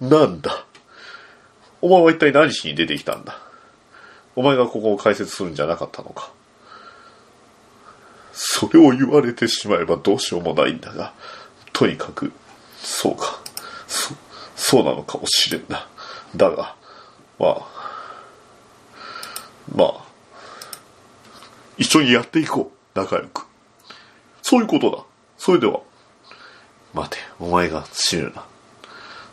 [0.00, 0.64] なんだ？
[1.80, 3.40] お前は一体何しに出てきたんだ？
[4.36, 6.30] お前がここを解説するんじゃなかったのか？
[8.32, 11.12] それを言われてしまえばどうしようもないんだが、
[11.72, 12.30] とにかく、
[12.78, 13.40] そうか。
[13.88, 14.14] そ、
[14.54, 15.88] そうなのかもしれんな。
[16.36, 16.76] だが、
[17.38, 17.66] まあ、
[19.74, 20.04] まあ、
[21.76, 22.98] 一緒にやっていこう。
[22.98, 23.46] 仲良く。
[24.42, 25.04] そういうことだ。
[25.36, 25.80] それでは、
[26.94, 28.44] 待て、お前が死ぬな。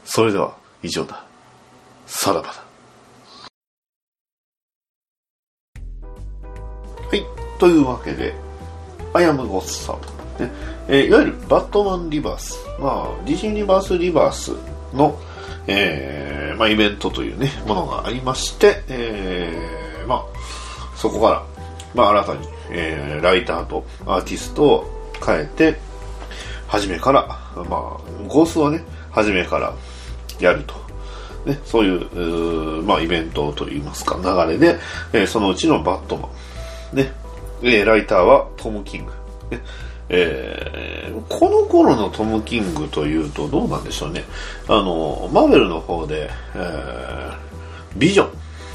[0.03, 1.25] それでは、以上だ。
[2.05, 2.53] さらばだ。
[7.07, 7.23] はい。
[7.59, 8.35] というわけで、
[9.13, 9.99] アイアムゴッサム。
[10.45, 10.51] ね
[10.87, 12.59] えーいわゆるバットマンリバース。
[12.79, 14.51] まあ、DC ユニバースリバース
[14.93, 15.17] の、
[15.67, 21.43] えーまあ、イベントというね、ものがありまして、えーまあ、そこから、
[21.93, 25.79] まあ、新たに、えーライターとアーティストを変えて、
[26.67, 27.67] 初めから、まあ、
[28.27, 29.73] ゴースはね、初めから
[30.39, 30.73] やると。
[31.45, 34.77] ね、そういう、うまあ、イベントといいますか、流れで、
[35.13, 36.29] えーそのうちのバットマ
[36.93, 36.97] ン。
[36.97, 37.11] ね、
[37.63, 39.11] えライターはトム・キング。
[39.51, 39.61] ね
[40.09, 40.95] えー
[41.27, 44.25] この頃のトム・キングというとどうなんでしょうね。
[44.67, 47.35] あの、マーベルの方で、えー
[47.97, 48.27] ビジョ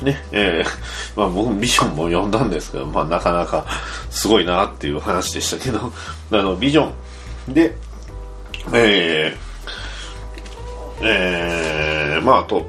[0.02, 0.04] ン。
[0.04, 0.68] ね、えー
[1.16, 3.66] まあ僕ビジョンも読んだんですけど、まあなかなか
[4.08, 5.92] すごいなっていう話でしたけど、
[6.32, 6.90] あの、ビジョ
[7.48, 7.54] ン。
[7.54, 7.76] で、
[8.72, 9.50] えー
[11.02, 12.66] えーまああと、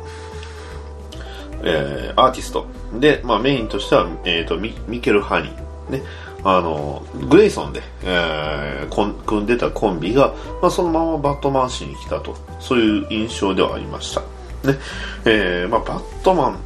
[1.63, 2.65] えーアーティスト。
[3.00, 6.04] で、まあ、メインとしては、えー、とミミケル・ハニー、ね、
[6.43, 12.36] あのグレイソンで、えー組んでたコンビが、まあ、そのままバットマン誌に来たと。
[12.60, 14.21] そういう印象ではありました、
[14.67, 14.77] ね。
[15.25, 16.60] えーまあ、バットマン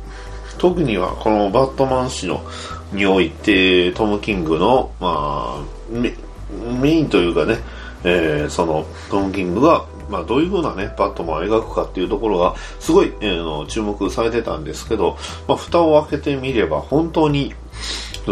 [0.57, 2.43] 特にはこのバットマン誌の
[2.93, 7.57] においてトム・キングの、まあ、メインというかね、
[8.03, 17.53] えーそのトム・キングがまあ、どういう風なね、バットマンを描くかっていうところが、すごい、えーの注目されてたんですけど、まあ、蓋を開けてみれば、本当に、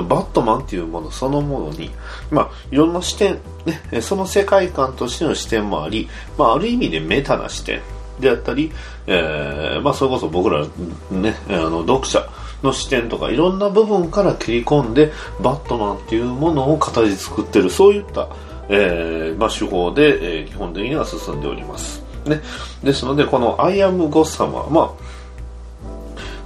[0.02, 1.92] バットマンっていうものそのものに、
[2.32, 7.82] まあ、いろんな視点、ね、その世界観としての視点もあり、まあ、ある意味でメタな視点
[8.20, 8.72] であったり、
[9.08, 10.66] えー、まあ、それこそ僕ら、
[11.12, 12.28] ね、あの、読者
[12.64, 18.30] の視点とか、いろんな部分から切り込んで、バットマンっていうものを形作ってる、そういった、
[18.70, 22.02] えー、まあ、手法で、えー、基本的には進んでおります。
[22.26, 22.42] ね。
[22.84, 25.13] ですので、このアイアムゴッサムは、まあ、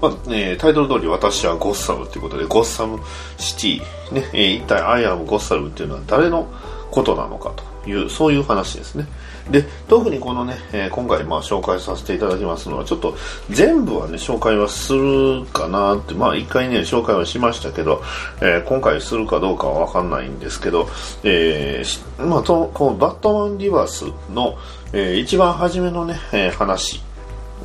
[0.02, 3.00] まあえー、タイトル通り私はゴッサムということで、ゴッサム
[3.38, 6.48] シティ、ねえー、一体アイアムゴッサムっていうのは誰の
[6.92, 9.08] ことなのかという、そういう話ですね。
[9.50, 13.16] で、特にこのね、えー、今回まあ紹介させていただきますのは、ちょっと
[13.50, 18.02] 全部はね、紹介はするかなって、まあ一回ね、紹介はしましたけど、
[18.42, 20.90] えー、今回するかどうかはわかんないんですけど、
[21.24, 24.58] えー、まあと、このバットマンリバースの、
[24.94, 27.02] えー、一番初めのね、えー、話、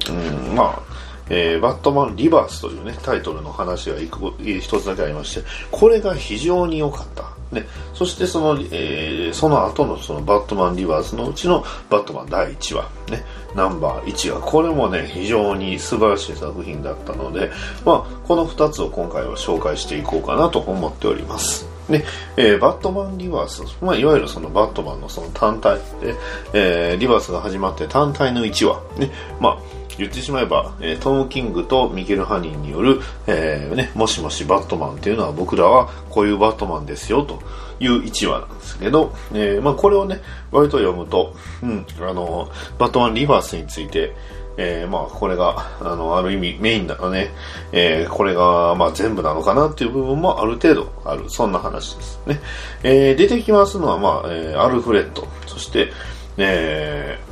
[0.09, 0.92] うん、まあ、
[1.35, 7.33] えー、バットマンリバースというね、タイトルの話が一つだけありまして、これが非常に良かった。
[7.53, 17.51] ね、そしてその、えー、その後のそのバットマンリバースのうちのバットマン第1話、ね、ナンバー1話、これもね、非常に素晴らしい作品だったので、
[17.85, 21.66] まあ、この2つを今回は紹介していこうかなと思っております。
[21.88, 22.05] ね、
[22.37, 26.14] えー、バットマンリバース、まあ、いわゆるそのバットマンのその単体で、
[26.55, 37.43] えー、リバースが始まって単体の1話、ね、まあ、言ってしまえば、えー、トム・キングとミケル・ハニーによる、えーね、もしもしバットマンっていうのは僕らはこういうバットマンですよと
[37.81, 44.15] いう1話なんですけど、えーまあ、これをね、割と読むと、うん、あの、バットマンリバースについて、
[44.57, 47.31] えー、まあ、これが、あの、ある意味メインだね、
[47.73, 52.41] えー、これが、まあ、全部なのかなっていう部分もある程度ある、そんな話ですね。
[52.83, 55.91] えー、出てきますのは、まあ、えー、アルフレッド、そして、
[56.37, 57.32] えー、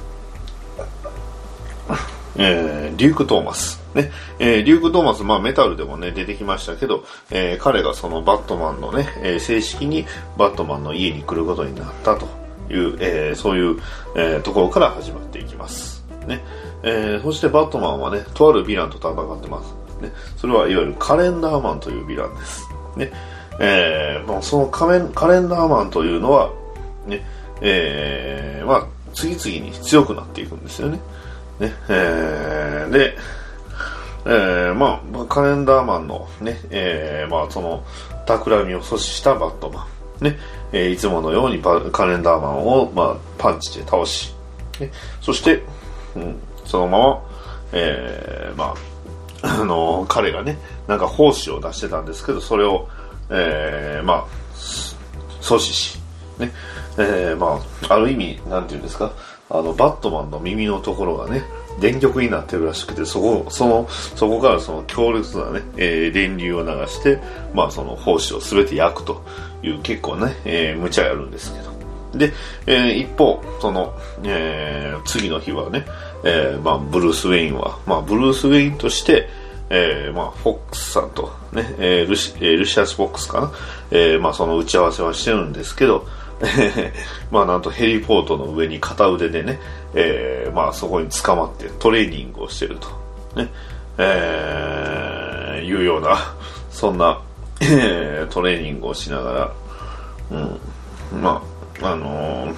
[2.41, 3.81] えー、リューク・トーマス。
[3.95, 10.07] ね、えー、リューク・トーマス、まあメタルでもね、出てきましたけど、えー、彼がそのバットマンのね、えー、正式に
[10.39, 12.27] バットマンの家に来ることになったと
[12.71, 13.81] いう、えー、そういう、
[14.17, 16.03] えー、ところから始まっていきます。
[16.27, 16.43] ね、
[16.83, 19.75] えー、そしてバットマンはね、とあるヴィランと戦ってます。
[20.01, 22.69] ね、それはいわゆるカレンダーマンというヴィランです。
[22.97, 23.13] ね、
[23.59, 26.51] えー、まあ、そのカレンカレンダーマンというのは、
[27.07, 27.23] ね、
[27.61, 31.01] えー、まあ、次々に強くなっていくんですよね。
[31.61, 33.17] ね、えー、で、
[34.25, 37.85] えー、まあ、カレンダーマンのね、えー、まあ、その、
[38.27, 39.87] 企みを阻止したバットマ
[40.21, 40.25] ン。
[40.25, 40.39] ね、
[40.73, 44.35] えー、いつものようにカレンダーマンを、まあ、パンチで倒し、
[44.79, 45.63] ね、そして、
[46.17, 47.23] うん、そのまま、
[47.73, 48.75] えー、ま
[49.43, 52.89] あ、あのー、彼がね、なんか奉仕を出してたんですけど、それを、
[53.31, 54.27] えー、まあ、
[55.41, 55.99] 阻止し、
[56.39, 56.53] ね、
[56.99, 59.13] えー、まあ、ある意味、なんていうんですか、
[59.51, 61.43] あの、バットマンの耳のところがね、
[61.81, 67.19] 電極になってるらしくて、そこ、その、そこからその強烈なね、えー、電流を流して、
[67.53, 69.23] まあその胞子を全て焼くと
[69.63, 71.71] いう結構ね、えー、無茶やるんですけど。
[72.19, 72.33] で、
[72.67, 75.85] えー、一方、その、えー、次の日はね、
[76.25, 79.29] えー、まあブルース・ウェインは、まあブルース・ウェインとして、
[79.71, 83.53] えー、まあフォックスさんとね、えー、ルシ、えー、ルシアス・フォックスかな、
[83.91, 86.07] えー、まあその打ち合わせはしてるんですけど、
[87.31, 89.61] まあなんとヘリポートの上に片腕でね、
[89.95, 92.89] えー、まあそこに捕まってトレーニングをしてると、
[93.37, 93.51] ね、
[93.99, 96.17] えー、いうような、
[96.71, 97.21] そんな、
[97.59, 99.53] トレーニングをしながら、
[101.13, 101.43] うん、ま
[101.83, 102.55] あ、あのー、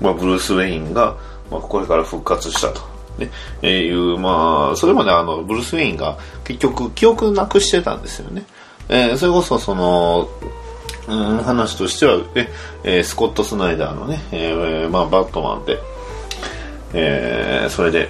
[0.00, 1.14] まあブルース・ウェインが、
[1.50, 2.80] まあこれから復活したと。
[3.18, 3.30] ね、
[3.60, 8.44] え、いう、まあ、それまであの、ブルース・ウェインが結局記憶なくしてたんですよね。
[8.88, 10.28] えー、それこそその、
[11.42, 12.48] 話としては、ね
[12.84, 15.78] えー、スコット・スナイダーのね、えー、まあ、バットマンで、
[16.94, 18.08] えー、それで、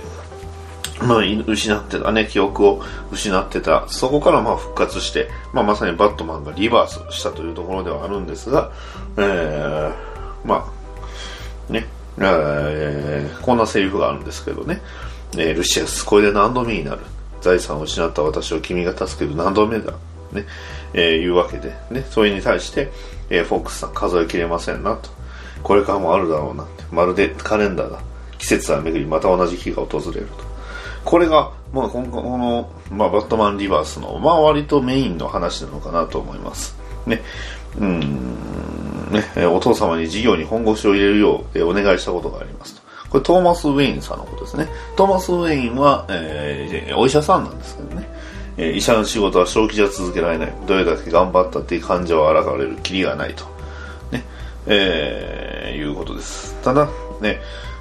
[1.02, 3.88] まあ、失ってたね、記憶を失ってた。
[3.88, 8.70] そこからまあ復活して、まあまさにバットマンがリバースしたというところではあるんですが、
[9.16, 9.94] えー、
[10.44, 10.70] ま
[11.68, 11.86] あ、ね、
[12.18, 14.82] えー、こんなセリフがあるんですけどね、
[15.32, 17.00] えー、ルシアス、これで何度目になる。
[17.40, 19.92] 財産を失った私を君が助ける何度目だ。
[20.32, 20.44] ね、
[20.94, 22.90] えー、いうわけで、ね、それに対して、
[23.28, 25.10] えー、フォックスさん数えきれませんなと。
[25.62, 26.84] これからもあるだろうなって。
[26.90, 28.00] まるでカレンダーだ。
[28.38, 30.44] 季節は巡り、また同じ日が訪れると。
[31.04, 36.76] これが、まあ、この、まあ、バットマンリバースの、まあ、割とメインの話なのかなと思います。
[37.06, 37.22] ね。
[37.78, 38.00] うん、
[39.10, 42.82] ね、お父様に事業に本腰を入れるよう、えお願いしたことがありますと。
[43.10, 44.68] これトーマス・ウェインさんのことですね。
[44.96, 48.08] トーマス・ウェインは、えー、お医者さんなんですけどね。
[48.56, 50.52] え、医者の仕事は正気じゃ続けられない。
[50.66, 52.76] どれだけ頑張ったって患者は抗われる。
[52.82, 53.44] キリがないと。
[54.10, 54.24] ね。
[54.66, 56.54] えー、いうことです。
[56.62, 56.88] ただ、
[57.20, 57.40] ね、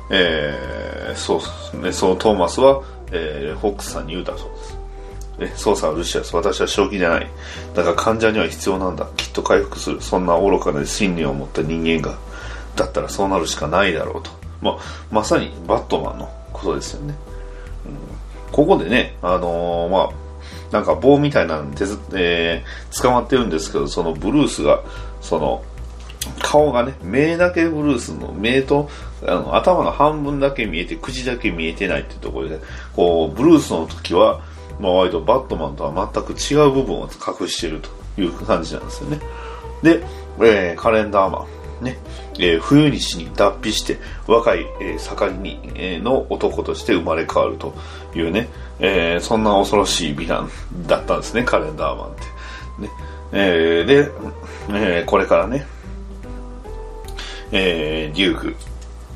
[0.09, 1.41] えー、そ
[1.73, 4.79] う、ね、そのトーマスは、えー、ホックスさんに言うたそうです。
[5.41, 6.35] え、操作はルシアス。
[6.35, 7.27] 私は正気じゃない。
[7.73, 9.07] だから患者には必要なんだ。
[9.15, 10.01] きっと回復する。
[10.01, 12.17] そんな愚かな信念を持った人間が。
[12.75, 14.31] だったらそうなるしかないだろうと。
[14.61, 14.77] まあ、
[15.11, 17.15] まさにバットマンのことですよね。
[17.85, 20.09] うん、ここでね、あのー、まあ、
[20.71, 24.83] なんか棒みたいなので、えー、捕まってるんですけど、そのブルースが、
[25.21, 25.63] その、
[26.41, 28.89] 顔がね、目だけブルースの目と
[29.25, 32.59] あの頭の半分だけ見えて、口だけ見えてないっていうところで、
[32.95, 34.41] こう、ブルースの時は、
[34.79, 37.09] まあ、割とバットマンとは全く違う部分を
[37.41, 39.19] 隠してるという感じなんですよね。
[39.83, 40.03] で、
[40.41, 41.45] えー、カレンダーマ
[41.81, 41.97] ン、ね、
[42.39, 47.73] えー、冬に死に脱皮して若い、えー、盛りに、えー、の男として生まれ変わると
[48.15, 48.47] いうね、
[48.79, 50.49] えー、そんな恐ろしいヴィラン
[50.87, 52.21] だったんですね、カレンダーマンって。
[52.81, 52.89] ね
[53.31, 54.11] えー、で、
[54.69, 55.65] えー、これからね、
[57.51, 58.55] えー、デュー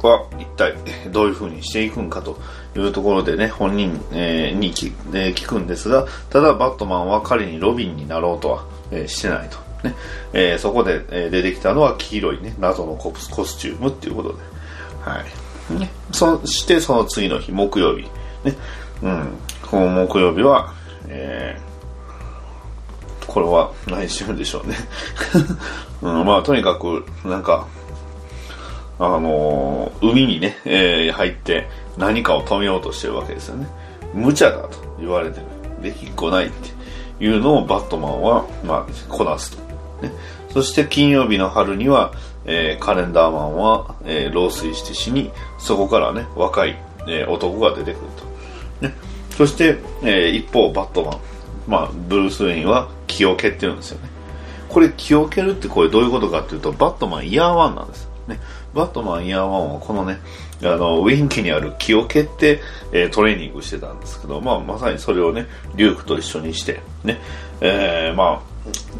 [0.02, 0.74] クは一体
[1.12, 2.38] どういう風にしていくんかと
[2.76, 9.58] いうところでね、本人、えー、に聞,、えー、聞くんですが、ただバットマンは彼にロビンになろうとは、えー、してないと。
[9.84, 9.96] ね
[10.34, 14.40] えー、そこで、えー、出てきたのは黄色いね、謎のコスコスチュームっていうことで。
[15.02, 15.80] はい。
[15.80, 18.04] ね、そしてその次の日、木曜日。
[18.44, 18.56] ね、
[19.02, 19.30] うん。
[19.70, 20.74] この木曜日は、
[21.08, 24.76] えー、これは何してるんでしょうね。
[26.02, 27.68] うん、まあ、とにかく、なんか、
[29.00, 31.68] あのー、海にね、えー、入って
[31.98, 33.68] 何かを止めようとしてるわけですよね。
[34.14, 35.46] 無茶だと言われてる。
[35.82, 39.73] できっこないっていうのをバットマンは、まあ、こなすと。
[40.04, 40.12] ね、
[40.52, 42.14] そして金曜日の春には、
[42.46, 46.78] えー、カレンダーマンは、えー、老衰して死に、そこからね、若い、
[47.08, 48.08] えー、男が出てくる
[48.82, 48.88] と。
[48.88, 48.94] ね、
[49.32, 51.20] そして、え、一方、バットマン。
[51.66, 54.10] まあ、ブルース・ウェインは気を蹴ってるんですよね。
[54.68, 58.10] これ気を蹴るってこれどういうことかっていうと、バットマンイヤーワンなんです。
[58.28, 58.40] ね、
[58.74, 60.20] バットマンイヤーワンはこのね、
[60.62, 62.60] あの、ウィンキにある気を蹴って、
[62.92, 67.20] え、トレーニングしてたんですけど、まあ、まさにそれをね、リュークと一緒にして、ね、
[67.62, 68.53] え、まあ、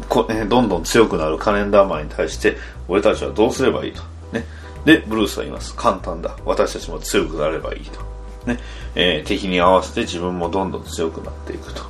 [0.08, 2.56] こ、どんどん強くなるカレンダーマンに対して、
[2.88, 4.02] 俺たちはどうすればいいと。
[4.32, 4.44] ね。
[4.84, 5.74] で、ブルースは言います。
[5.74, 6.36] 簡単だ。
[6.44, 8.00] 私たちも強くなればいいと。
[8.46, 8.58] ね。
[8.94, 11.82] えー、敵に合わせて自分もどんどん強くなっていくと。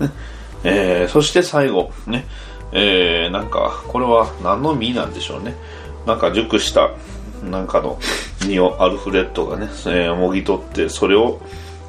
[0.00, 0.10] ね。
[0.64, 2.26] えー、そして最後、ね。
[2.72, 5.54] えー、なんか、これは何の実なんでしょうね。
[6.06, 6.90] なんか熟した
[7.42, 7.98] なんかの
[8.40, 11.40] 実をアルフレッドがね、えー、もぎ取ってそれを、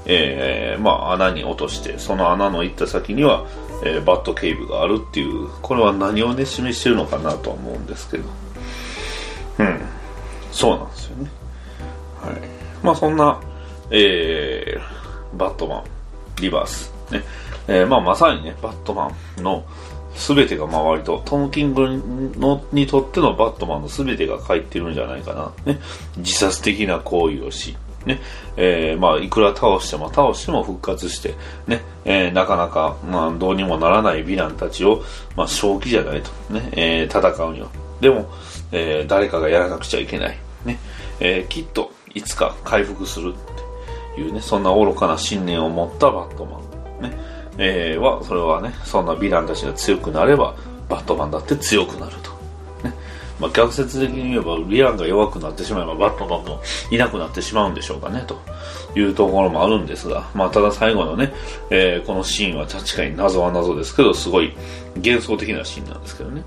[0.05, 3.45] えー、まあ、穴に落としてその穴の行った先には、
[3.83, 8.23] えー、バットケーブがあるっていうこれは何をね示してるのかなとは思うんですけど。
[9.59, 9.79] うん。
[10.51, 11.31] そうなんですよね。
[12.21, 12.35] はい。
[12.83, 13.39] まあそんな、
[13.89, 15.83] えー、バットマン
[16.41, 16.93] リバース。
[17.11, 17.23] ね、
[17.67, 19.65] えー、まあまさにねバットマンの
[20.15, 21.87] 全てが周りと、トム・キング
[22.37, 25.33] のにとってのバットマンの全てが書いてるんじゃないか
[25.65, 25.73] な。
[25.73, 25.79] ね、
[26.17, 28.19] 自殺的な行為をし、ね、
[28.57, 31.35] えー、まあ、いくら倒しても倒しても復活して、
[31.67, 35.03] ね、えー、なかなか、まあ、どうにもならないヴィランたちを、
[35.35, 37.69] まあ、正気じゃないと、ね、えー、戦うには。
[37.99, 38.29] でも、
[38.71, 40.37] え、誰かがやらなくちゃいけない。
[40.65, 40.79] ね、
[41.19, 46.59] え、きっと、いつか回復するっていうね、そんな愚かな信念を持ったバットマ
[46.99, 47.03] ン。
[47.03, 47.17] ね、
[47.57, 50.55] え、は、それはね、そんなヴィランたちが強くなれば、
[50.89, 52.30] バットマンだって強くなると。
[53.41, 56.61] まあ、逆説的に言えば、ヴィランが弱くなってしまえば、バットマンも
[56.91, 58.39] いなくなってしまうんでしょうかね、と
[58.95, 61.33] いうところもあるんですが、まあ、ただ最後のね、
[61.71, 64.53] えー、このシーンは確かに謎は謎ですけど、すごい
[64.97, 66.43] 幻想的なシーンなんですけどね。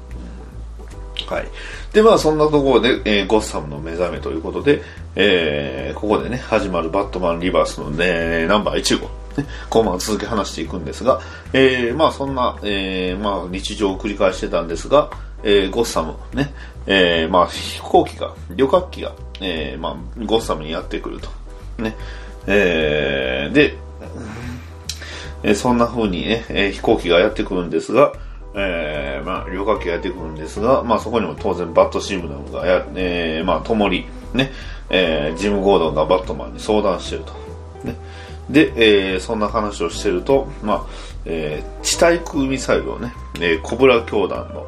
[1.27, 1.49] はい。
[1.93, 4.83] で、まあ、そんなところで、えー、ゴッサムの目覚めということで、
[5.17, 9.25] えー、ここでね、始まるバットマンリバースのね、ナンバー1号。
[9.37, 11.21] ね、このまま続け話していくんですが、
[11.53, 15.11] えー、まあそんな、えー、まあ日常を繰り返してたんですが、
[15.43, 16.55] えー、ゴッサム、ね、
[16.87, 21.29] えー、まあ飛行機が、旅客機が、えー、まあゴッサムにやってくると。
[21.83, 21.97] ね、
[22.47, 23.77] えー、で、
[25.43, 28.13] えー、そんな風にね、え、飛行機がやってくるんですが、
[28.57, 34.53] えー、まあ、旅客機がやってくるんですが、まあ、そこにも当然バットシムドンがや、えー、まあ、ともり、ね、
[34.91, 37.33] えー、ジム・ゴードンがバットマンに相談してると。
[37.83, 37.97] ね。
[38.49, 40.87] で、えー、そんな話をしてると、まあ、
[41.25, 44.67] えー、地対空ミサイルをね、えー、コブラ教団の、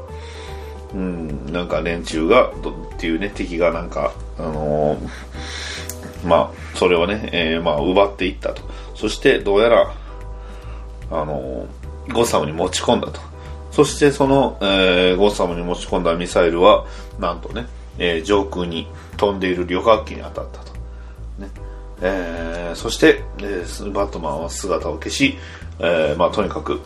[0.95, 2.53] うん、なんか連中が、っ
[2.99, 8.63] ていうね、敵がなんか、あのー、まあ、それをね、えー、まあ、奪っていったと。
[8.95, 9.95] そして、どうやら、
[11.11, 13.21] あのー、ゴッサムに持ち込んだと。
[13.77, 16.87] そしてその、えー、ゴッサムに持ち込んだミサイルは、
[17.19, 17.67] なんとね、
[17.99, 20.73] えー、上空に飛んでいる旅客機に当たったと。
[21.39, 21.51] ね
[22.01, 25.37] えー、そして、えー、バットマンは姿を消し、
[25.79, 26.81] えーまあ、とにかく、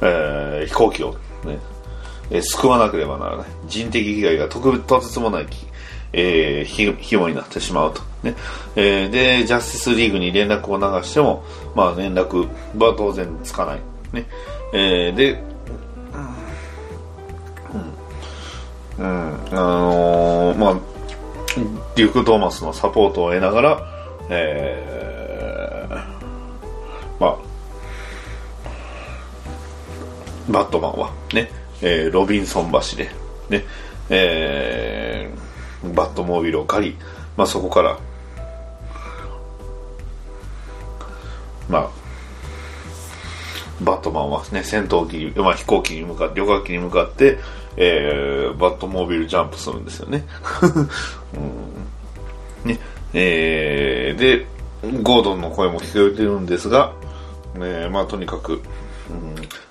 [0.00, 1.12] えー、飛行機を、
[1.44, 1.58] ね
[2.30, 3.46] えー、救わなければならない。
[3.66, 5.46] 人的被害がととてつもない、
[6.12, 8.02] えー、ひ、紐になってしまうと。
[8.22, 8.34] ね。
[8.76, 11.44] えー、で、ジャスティスリーグに連絡を流しても、
[11.74, 12.48] まあ連絡
[12.78, 13.80] は当然つかない。
[14.12, 14.26] ね。
[14.72, 15.42] えー、で、
[18.98, 20.76] うん、うん、あのー、まあ、
[21.96, 23.82] デューク・トーマスのサポートを得ながら、
[24.30, 25.96] えー、
[27.20, 27.36] まあ、
[30.48, 31.50] バットマンはね、
[31.82, 33.10] えー、ロビンソン橋で、
[33.50, 33.64] ね、
[34.08, 36.96] えー、バットモービルを借り、
[37.36, 37.98] まあ、そこから、
[41.68, 41.90] まあ、
[43.82, 47.38] バットマンはね、戦闘機、まあ、飛行機に向かって、旅客機に向かって、
[47.76, 50.24] えー、バットモービルジャンプするんですよね。
[52.64, 52.78] うん、ね、
[53.12, 54.46] えー、で、
[55.02, 56.92] ゴードンの声も聞こえてるんですが、
[57.56, 58.60] えー、まあとにかく、うん、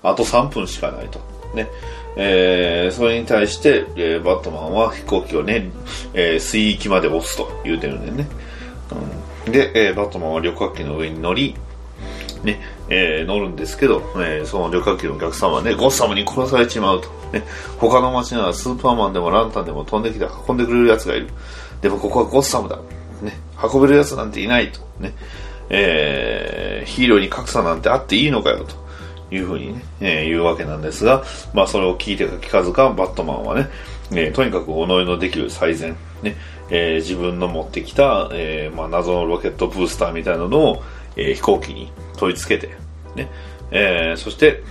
[0.04, 1.20] あと3分しかないと。
[1.54, 1.68] ね。
[2.16, 5.72] えー、それに対して、えー、バットマンは飛行機をね、
[6.14, 8.28] えー、水域まで押すと言うてるんでね。
[9.46, 11.56] うん、で、えー、バットマンは旅客機の上に乗り、
[12.44, 12.60] ね、
[12.90, 17.10] えー、乗るんですけど、えー、その旅客機のお客さんはね、ゴッサムに殺されちまうと。
[17.32, 17.44] ね、
[17.78, 21.30] 他の街ならスーパーマンでもランタンでも飛んできて運んでくれる奴がいる。
[21.82, 22.78] でもここはゴッサムだ。
[23.22, 24.82] ね、運べる奴なんていないと。
[25.00, 25.14] ね、
[25.70, 28.81] えー、ヒーローに格差なんてあっていいのかよと。
[29.32, 31.24] いうふうにね、えー、言うわけなんですが、
[31.54, 33.70] まあそれを聞いてか聞かずか、バットマンはね、
[34.12, 36.36] えー、とにかく己のできる最善、ね、
[36.70, 40.84] えー、自分の持ってきた、えー、まあ謎のロケットブースターみたいなのを、
[41.16, 42.74] えー、飛行機に取り付けて、
[43.16, 43.30] ね、
[43.72, 44.64] えー、そして、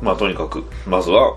[0.00, 1.36] まあとにかく、まずは、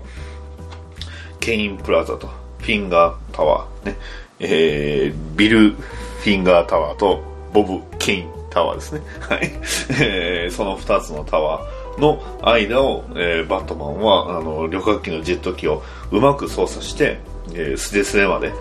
[1.40, 2.28] ケインプラザと、
[2.58, 3.96] フィンガータワー、ね、
[4.40, 7.22] えー、ビル・フィンガータワーと、
[7.52, 9.02] ボブ・ケインタワーですね。
[9.20, 9.52] はい。
[10.00, 15.82] えー、その2つのタワーの間を、えー、バットマンは、あの、旅客機のジェット機を
[16.12, 17.18] うまく操作して、
[17.52, 18.52] えー、素手素手まで、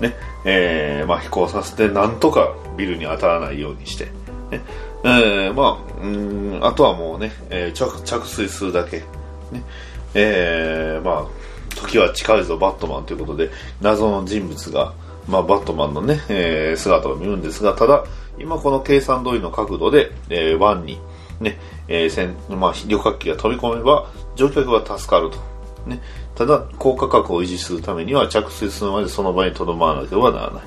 [0.00, 4.04] ね、えー、まあ、飛行させて、なんとかビルに当たらないようにして、
[4.50, 4.60] ね、
[5.04, 8.98] えー、まあ、うん、あとはもうね、えー、着着水するだけ、
[9.50, 9.64] ね、
[10.14, 11.26] えー、まあ、
[11.74, 14.92] 時は近いぞ、バットマンということで、謎の人物が、
[15.26, 18.04] まあ、バットマンのね、えー、姿を見るんですが、ただ、
[18.40, 21.00] 今この計算通りの角度で、えー、湾に、
[21.40, 21.58] ね、
[21.88, 25.38] えー、まあ、旅客機が飛び込めば、乗客は助かると。
[25.86, 26.00] ね。
[26.34, 30.62] ただ、高価格を維持するためには、着水するまでその場に留まらなければならない。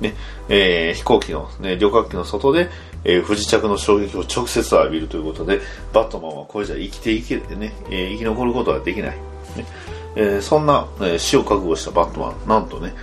[0.00, 0.14] ね、
[0.48, 2.68] えー、飛行機の、ね、旅客機の外で、
[3.04, 5.60] えー、不時着の衝撃を直接浴びるということで、
[5.92, 9.16] バットマンはこれじゃ生きていけてね、えー、生き残ることはできない。
[9.56, 9.66] ね
[10.16, 12.94] えー、そんな、えー、死を覚悟したバットマン、なんとね、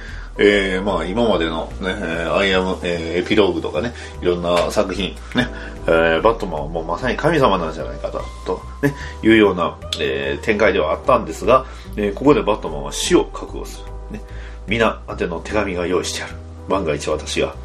[0.44, 5.48] えー、まあ今までのね、アイアム、えー、エピローグとかね、いろんな作品、ね、
[5.86, 11.66] えー、バットマンはもうまさに神様なんじゃないかと、ね、いうような、えー、展開ではあったんですが、
[11.96, 14.18] えー、ここでバットマンは死を覚悟する。
[14.18, 14.22] ね、
[14.68, 16.34] 皆宛ての手紙が用意してある。
[16.68, 17.56] 万が一私が、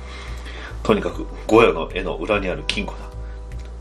[0.82, 2.92] とにかく、ゴヤの絵の裏にある金庫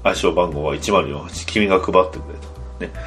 [0.04, 0.10] だ。
[0.10, 2.32] 暗証番号は1048、君が配ってく
[2.80, 2.94] れと。
[2.94, 3.02] ね、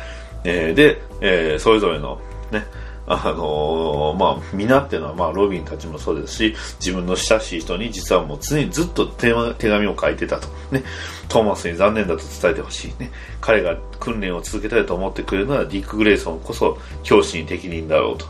[0.45, 2.21] えー、で、えー、それぞれの、
[2.51, 2.65] ね、
[3.11, 10.49] あの、まあ、皆っていうのは、まあ、ロビンたちもそうですし、自分の親しい人に実はもう常にずっと手手紙を書いてたと。
[10.71, 10.85] ね。
[11.29, 12.95] トーマスに残念だと伝えてほしい。
[13.03, 13.11] ね。
[13.41, 18.27] 彼が訓練を続けたいと思ってくれるなら、ディック・グレイソンこそ教師に適任だろうと。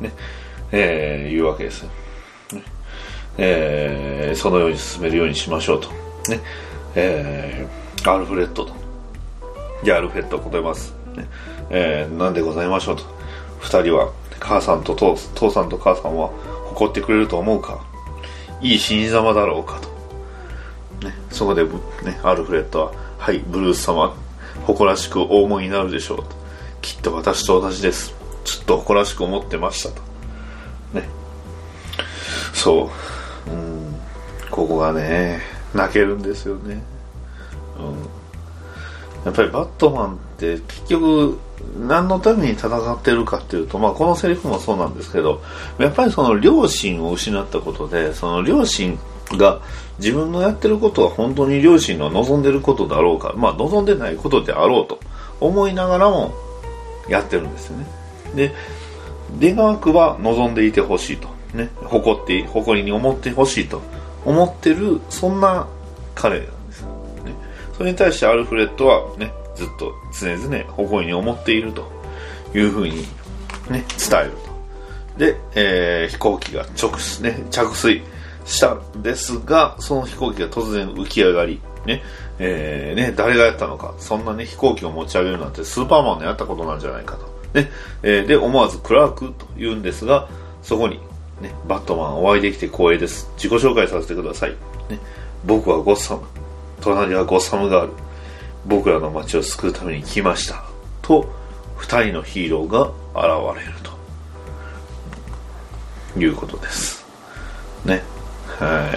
[0.00, 0.12] ね。
[0.72, 1.82] えー、いうわけです。
[1.82, 1.90] ね、
[3.36, 5.88] えー、そのように進めるようにしましょうと。
[6.30, 6.40] ね。
[6.94, 8.74] えー、アルフレッドと。
[9.84, 10.94] じゃあ、アルフレッドを答えます。
[11.16, 11.28] ね。
[11.68, 13.04] えー、なんでございましょうと。
[13.60, 14.10] 二人は
[14.42, 16.28] 母さんと父父さんと母さんは
[16.66, 17.80] 誇ってくれると思うか？
[18.60, 21.06] いい死に様だろうかと。
[21.06, 21.70] ね、そこで、ね、
[22.22, 24.14] アルフレッドは、はい、ブルース様、
[24.66, 26.26] 誇らしくお思いになるでしょうと。
[26.80, 28.14] きっと私と同じです。
[28.44, 30.02] ちょっと誇らしく思ってましたと。
[30.92, 31.08] ね。
[32.52, 32.90] そ
[33.46, 33.50] う。
[33.50, 33.96] うん。
[34.50, 35.40] ここがね、
[35.74, 36.82] 泣けるんですよね。
[37.78, 39.24] うん。
[39.24, 40.18] やっぱりバットマン
[40.56, 41.38] って結局
[41.86, 45.42] 何のために戦ってるかっていうと、まあ、このセリフもそうなんですけど
[45.78, 48.98] やっぱりその両親を失ったことでその両親
[49.32, 49.60] が
[49.98, 54.98] 自分のやってることは本当に両親の望んでることだろうか、まあ、望んでないことであろうと
[55.40, 56.34] 思いながらも
[57.08, 57.86] やってるんですよね。
[58.34, 58.54] で
[59.38, 63.80] 出川区は望んでいてほしいと、ね、誇って誇りに思ってほしいと。
[64.24, 65.66] 思ってるそんな
[66.14, 66.88] 彼なんです、ね、
[67.76, 71.90] それに対してアルフレッドはねずっと常々誇りに思っていると
[72.54, 73.02] いうふうに、
[73.70, 75.18] ね、伝えると。
[75.18, 76.92] で、えー、飛行機が直、
[77.22, 78.02] ね、着水
[78.44, 82.02] したんですが、その飛行機が突然浮き上がり、ね、
[82.38, 87.26] えー、ね、誰がやったのか、そんなね、飛行機を持ち上げるなんてスーパーマンのやったことなんじゃないかと。
[87.58, 87.70] ね、
[88.02, 90.28] えー、で、思わずクラークと言うんですが、
[90.62, 91.00] そこに、
[91.40, 93.30] ね、バットマンお会いできて光栄です。
[93.36, 94.50] 自己紹介させてください。
[94.88, 94.98] ね、
[95.44, 96.22] 僕はゴッサム。
[96.80, 97.92] 隣はゴッサムガール。
[98.66, 100.64] 僕らの街を救うために来ました。
[101.00, 101.28] と、
[101.76, 102.90] 二人のヒーローが
[103.52, 103.92] 現れると。
[106.16, 107.04] いうことです。
[107.84, 108.02] ね。
[108.58, 108.90] は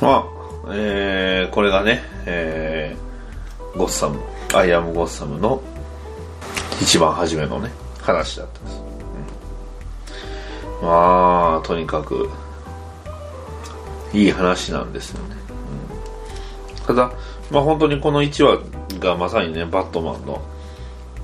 [0.00, 0.04] い。
[0.04, 0.26] ま
[0.66, 4.20] あ、えー、これがね、えー、ゴッサム、
[4.54, 5.62] アイアムゴッサムの
[6.80, 8.82] 一番初めのね、話だったんです。
[10.80, 12.30] うんまあ、とにかく、
[14.12, 15.36] いい話なんですよね。
[16.80, 17.12] うんただ、
[17.50, 20.42] まあ本当にこの1話がまさにね、バットマンの、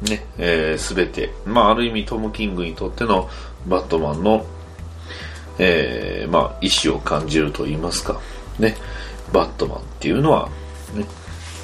[0.02, 3.28] ね、えー、全て、まあある意味トム・キングにとっての
[3.66, 4.44] バットマンの、
[5.58, 8.20] えー、まあ意志を感じると言いますか、
[8.58, 8.76] ね、
[9.32, 10.48] バットマンっていうのは、
[10.94, 11.04] ね、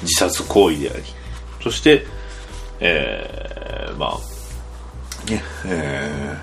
[0.01, 1.03] 自殺行為であり、
[1.61, 2.05] そして、
[2.79, 6.37] えー、まあ、ね、え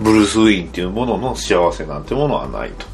[0.00, 2.86] ー、ブルース・ウィーンっていうものの幸せなんてものはないと、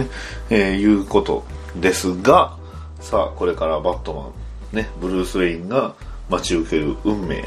[0.00, 0.08] ね
[0.50, 1.44] えーいうこと
[1.76, 2.56] ですが、
[3.02, 4.30] さあ、これからバットマ
[4.72, 5.94] ン、ね、ブルース・ウェインが
[6.30, 7.42] 待ち受ける運命、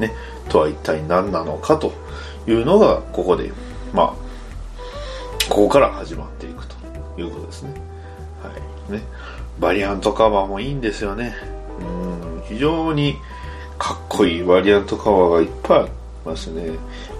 [0.00, 0.12] ね、
[0.48, 1.92] とは一体何なのかと
[2.48, 3.52] いうのが、ここで、
[3.92, 4.24] まあ、
[5.48, 6.74] ここから始まっていくと
[7.20, 7.74] いうことですね。
[8.42, 8.50] は
[8.88, 8.92] い。
[8.92, 9.02] ね。
[9.60, 11.34] バリアントカバーもいいんですよね。
[11.80, 13.16] うん、非常に
[13.78, 15.90] かっこいいバリアントカバーがいっぱいあり
[16.24, 16.70] ますね。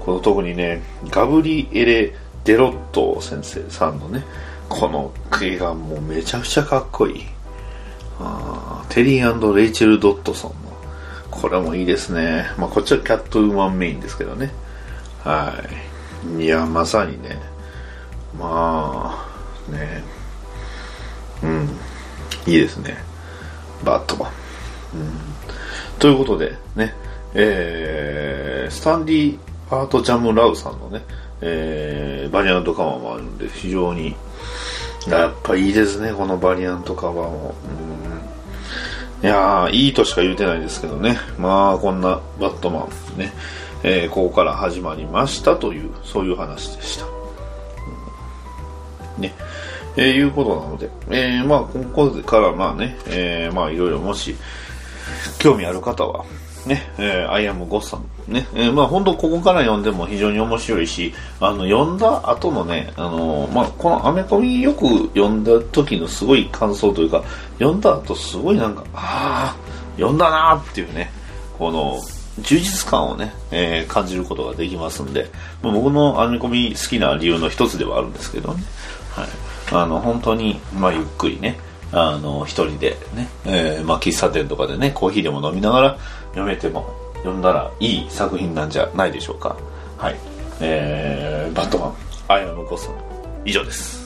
[0.01, 2.15] この特にね、ガブリエレ・
[2.45, 4.25] デロット先生さんのね、
[4.69, 5.13] この
[5.43, 7.34] 映画もめちゃくちゃかっこいい。
[8.89, 10.57] テリーレイチェル・ドットソンの、
[11.31, 12.47] これもいいですね。
[12.57, 14.53] まあ、こっちはキャットウーマンメインですけどね。
[15.23, 15.55] は
[16.39, 16.45] い。
[16.45, 17.41] いや、まさにね、
[18.39, 19.27] ま
[19.69, 20.03] あ、ね、
[21.43, 21.69] うん、
[22.47, 22.97] いいですね。
[23.85, 24.31] バットマン。
[24.95, 25.11] うん、
[25.99, 26.95] ということで、ね、
[27.35, 29.39] えー、スタンディ・
[29.71, 31.03] アート・ジャム・ラウさんのね、
[31.41, 34.15] えー、バリアントカバーもあるんで、非常に、
[35.09, 37.55] やっぱいいですね、このバリアントカバーも。
[37.89, 37.94] うん、
[39.25, 41.17] いやー、いいとしか言うてないですけどね。
[41.39, 43.33] まあ、こんなバットマンね、
[43.83, 47.07] えーここから始まりましたという、そういう話でした。
[49.19, 49.33] ね。
[49.97, 54.37] えーいうことなので、えーまあ、ここからまあね、えーまあ、いろいろもし、
[55.39, 56.27] 興味ある方は、
[56.67, 58.05] ね、えー、アイアムゴッサム。
[58.27, 67.23] ね、えーまあ本当ここから読んでも非常に面白いし、あの、読んだ後のね、あのまあこのアメコミよく読んだ時のすごい感想というか、
[67.59, 69.57] 読んだ後すごいなんか、ああ、
[69.97, 71.11] 読んだなーっていうね、
[71.59, 72.01] この、
[72.41, 75.31] 充実感をね、えー感じることができますんで、
[75.63, 78.63] まあ僕のアメコミ好きな理由の一つではあるんですけどね。
[79.15, 79.29] はい。
[79.73, 81.59] あの、本当に、まあゆっくりね、
[81.93, 85.99] あの、一人でね、えーまあ喫茶店とかでね、コーヒーでも飲みながら
[86.35, 86.85] 読めても、
[87.19, 89.57] 読んだらいい作品なんじゃないでしょうか。
[89.97, 90.17] はい。
[90.61, 91.95] えー、バットマン、
[92.29, 92.97] アイアムゴッサム、
[93.45, 94.05] 以上です。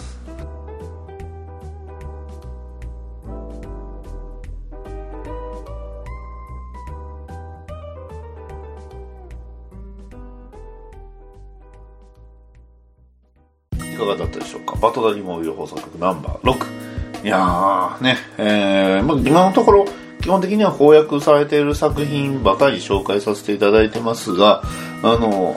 [13.80, 14.76] いかがだったでしょうか？
[14.76, 17.24] バトダリモービル放送局ナンバー6。
[17.24, 19.84] いやー、ね、えー、まあ今のところ、
[20.28, 24.62] 基本的には翻訳されている作品ばかり紹介させていただいてますが、
[25.02, 25.54] あの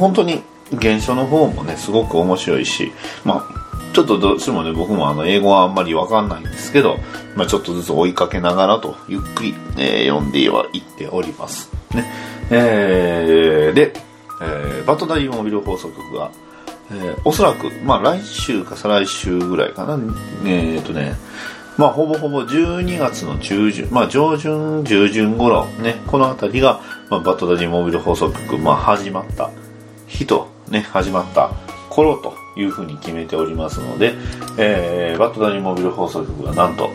[0.00, 0.42] 本当に
[0.80, 2.90] 原書の方もね、すごく面白いし、
[3.22, 6.96] まあ、ちょっとどうしてもね、僕もあの、英語はあんまりわかんないんですけど、
[7.36, 11.70] まあちょっとずつ追いかけながらと、ゆっくり、えー読んではいっております。
[11.94, 12.10] ね。
[12.50, 13.92] えー、で、
[14.40, 16.30] えーバトダリーモビル放送局が、
[16.92, 19.98] えーおそらく、まあ来週か再来週ぐらいかな。
[20.46, 21.14] えー、とね、
[21.78, 29.50] まあほぼほぼ12月の中旬、まあ上旬、中旬頃、ね、このあたりが、まあ、バトダリーモビル放送局、まあ始まった
[30.06, 31.50] 日と、ね、始まった
[31.88, 34.14] 頃というふうに決めておりますので、
[34.58, 36.88] えーバットダリーモビル放送局がなんと、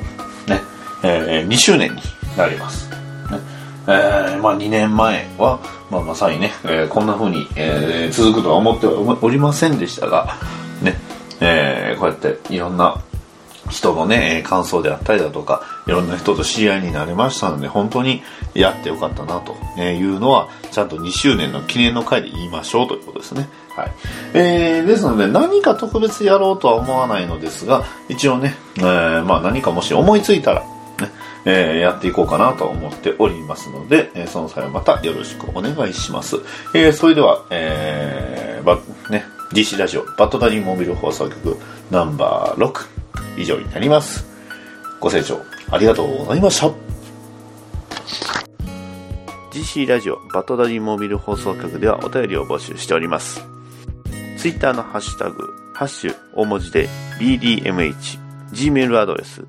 [0.48, 0.62] ね、
[1.04, 2.02] えー2周年に
[2.38, 2.90] なります。
[2.90, 2.96] ね
[3.88, 5.60] えーまあ2年前は、
[5.90, 10.36] まあ、まさにね、えーこんな風に、えー続くとは思っておりませんでしたが、
[10.84, 11.00] ね、
[11.42, 13.02] えーこうやっていろんな
[13.70, 18.22] 人のね、感想であったりだとか、いろんな人と知り合いになれましたので、本当に
[18.54, 23.50] やってよかったなというのは、ちゃんと2周年の記念の回で言いましょうということですね。
[23.76, 23.92] はい。
[24.34, 30.68] えー、ですので、何か特別やろうとは思わないのですが、一応ね、えーまあ何かもし思いついたら、ね、
[31.46, 36.38] えーやっていこうかなと思っておりますので、えその際はまたよろしくお願いします。
[36.74, 41.58] えーそれでは、えー、ば、ね、DC ラジオ、バットダディモビル放送局
[41.90, 42.97] ナンバー6、
[43.38, 44.26] 以上になります。
[45.00, 45.40] ご清聴
[45.70, 46.72] ありがとうございました。
[49.52, 53.44] GC ラジオバトダディモービル放送局ではお便りを募集しております。
[54.38, 56.88] ツイッターのハッシュタグ、ハッシュ大文字で
[57.20, 58.20] BDMH、
[58.52, 59.46] Gmail アドレス、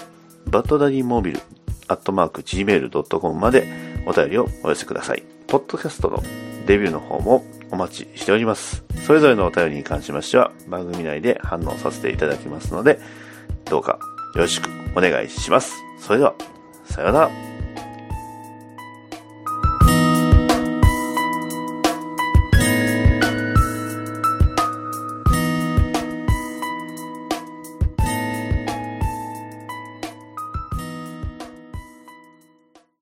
[0.47, 1.41] バッドダディモービル
[1.87, 5.23] アットマーク gmail.com までお便りをお寄せください。
[5.47, 6.23] ポッドキャストの
[6.67, 8.85] デビューの方もお待ちしております。
[9.07, 12.99] それぞれのお便りに関しましては番組内で反応させていただきますので、
[13.65, 13.99] どうか
[14.35, 15.75] よろしくお願いします。
[15.99, 16.35] それでは、
[16.87, 17.54] さようなら。